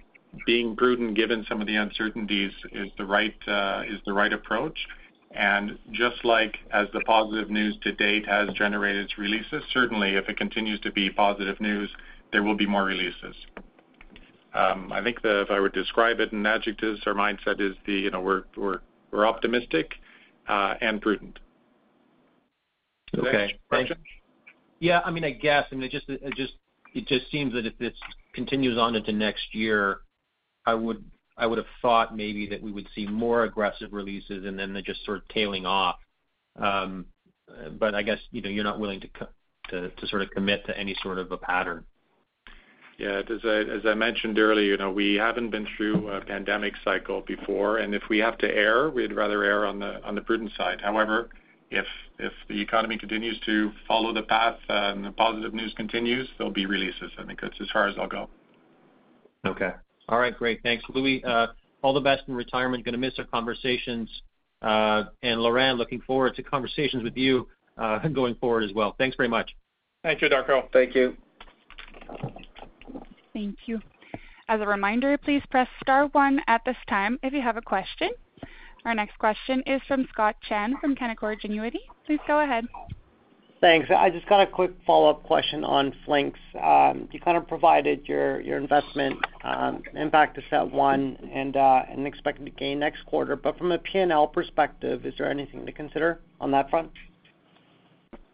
[0.45, 4.79] being prudent, given some of the uncertainties, uh, is the right approach.
[5.33, 10.37] And just like as the positive news to date has generated releases, certainly if it
[10.37, 11.91] continues to be positive news,
[12.33, 13.35] there will be more releases.
[14.55, 17.93] Um, I think if I were to describe it in adjectives, our mindset is, the,
[17.93, 19.93] you know, we're optimistic
[20.49, 21.39] uh, and prudent.
[23.17, 23.33] Okay.
[23.33, 23.97] Next question.
[24.81, 27.93] Yeah, I mean, I guess, I mean, it just seems that if this
[28.33, 30.01] continues on into next year,
[30.67, 31.05] I would
[31.39, 35.19] have thought maybe that we would see more aggressive releases and then they're just sort
[35.19, 35.97] of tailing off.
[36.57, 37.07] Um,
[37.79, 41.19] but I guess, you know, you're not willing to sort of commit to any sort
[41.19, 41.85] of a pattern.
[42.99, 43.21] Yeah.
[43.29, 47.95] As I mentioned earlier, you know, we haven't been through a pandemic cycle before, and
[47.95, 50.81] if we have to err, we'd rather err on the prudent side.
[50.81, 51.29] However,
[51.71, 51.85] if
[52.49, 57.11] the economy continues to follow the path and the positive news continues, there'll be releases.
[57.19, 58.31] I think that's as far as I'll go.
[59.47, 59.73] Okay.
[60.09, 60.63] All right, great.
[60.63, 60.85] Thanks.
[60.89, 61.23] Louis,
[61.83, 62.85] all the best in retirement.
[62.85, 64.09] Gonna miss our conversations.
[64.63, 67.49] Uh and Laurent, looking forward to conversations with you,
[68.13, 68.95] going forward as well.
[68.99, 69.55] Thanks very much.
[70.03, 70.71] Thank you, Darko.
[70.73, 71.17] Thank you.
[73.33, 73.81] Thank you.
[74.49, 78.11] As a reminder, please press star one at this time if you have a question.
[78.85, 81.83] Our next question is from Scott Chan from Canaccord Genuity.
[82.07, 82.65] Please go ahead.
[83.61, 83.89] Thanks.
[83.91, 86.39] I just got a quick follow-up question on Flinks.
[86.63, 92.51] Um, you kind of provided your investment um, impact to CET1 uh, and expected to
[92.51, 93.35] gain next quarter.
[93.35, 96.91] But from a P&L perspective, is there anything to consider on that front?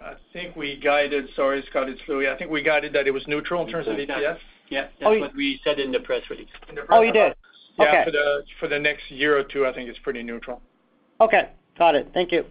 [0.01, 1.29] I think we guided.
[1.37, 2.29] Sorry, Scott, it's Louis.
[2.29, 4.39] I think we guided that it was neutral in terms of EPS.
[4.71, 4.83] Yeah.
[4.83, 6.49] That's oh, what we said in the press release.
[6.91, 7.35] Oh, you did?
[7.79, 8.05] Okay.
[8.13, 8.39] Yeah.
[8.59, 10.61] For the next year or two, I think it's pretty neutral.
[11.21, 11.51] Okay.
[11.79, 12.11] Got it.
[12.13, 12.45] Thank you.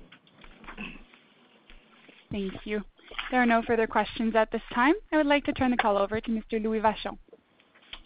[2.32, 2.82] Thank you.
[3.30, 4.94] There are no further questions at this time.
[5.12, 6.62] I would like to turn the call over to Mr.
[6.64, 7.18] Louis Vachon.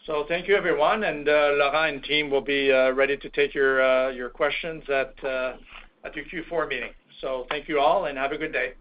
[0.05, 1.03] So thank you, everyone.
[1.03, 5.15] And uh, Laurent and team will be uh, ready to take your uh, questions at
[5.23, 6.91] your Q4 meeting.
[7.21, 8.73] So thank you all, and have a good day.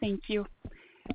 [0.00, 0.46] Thank you.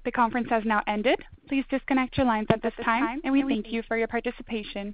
[0.06, 1.20] The conference has now ended.
[1.48, 4.94] Please disconnect your lines at this time, and we thank you for your participation.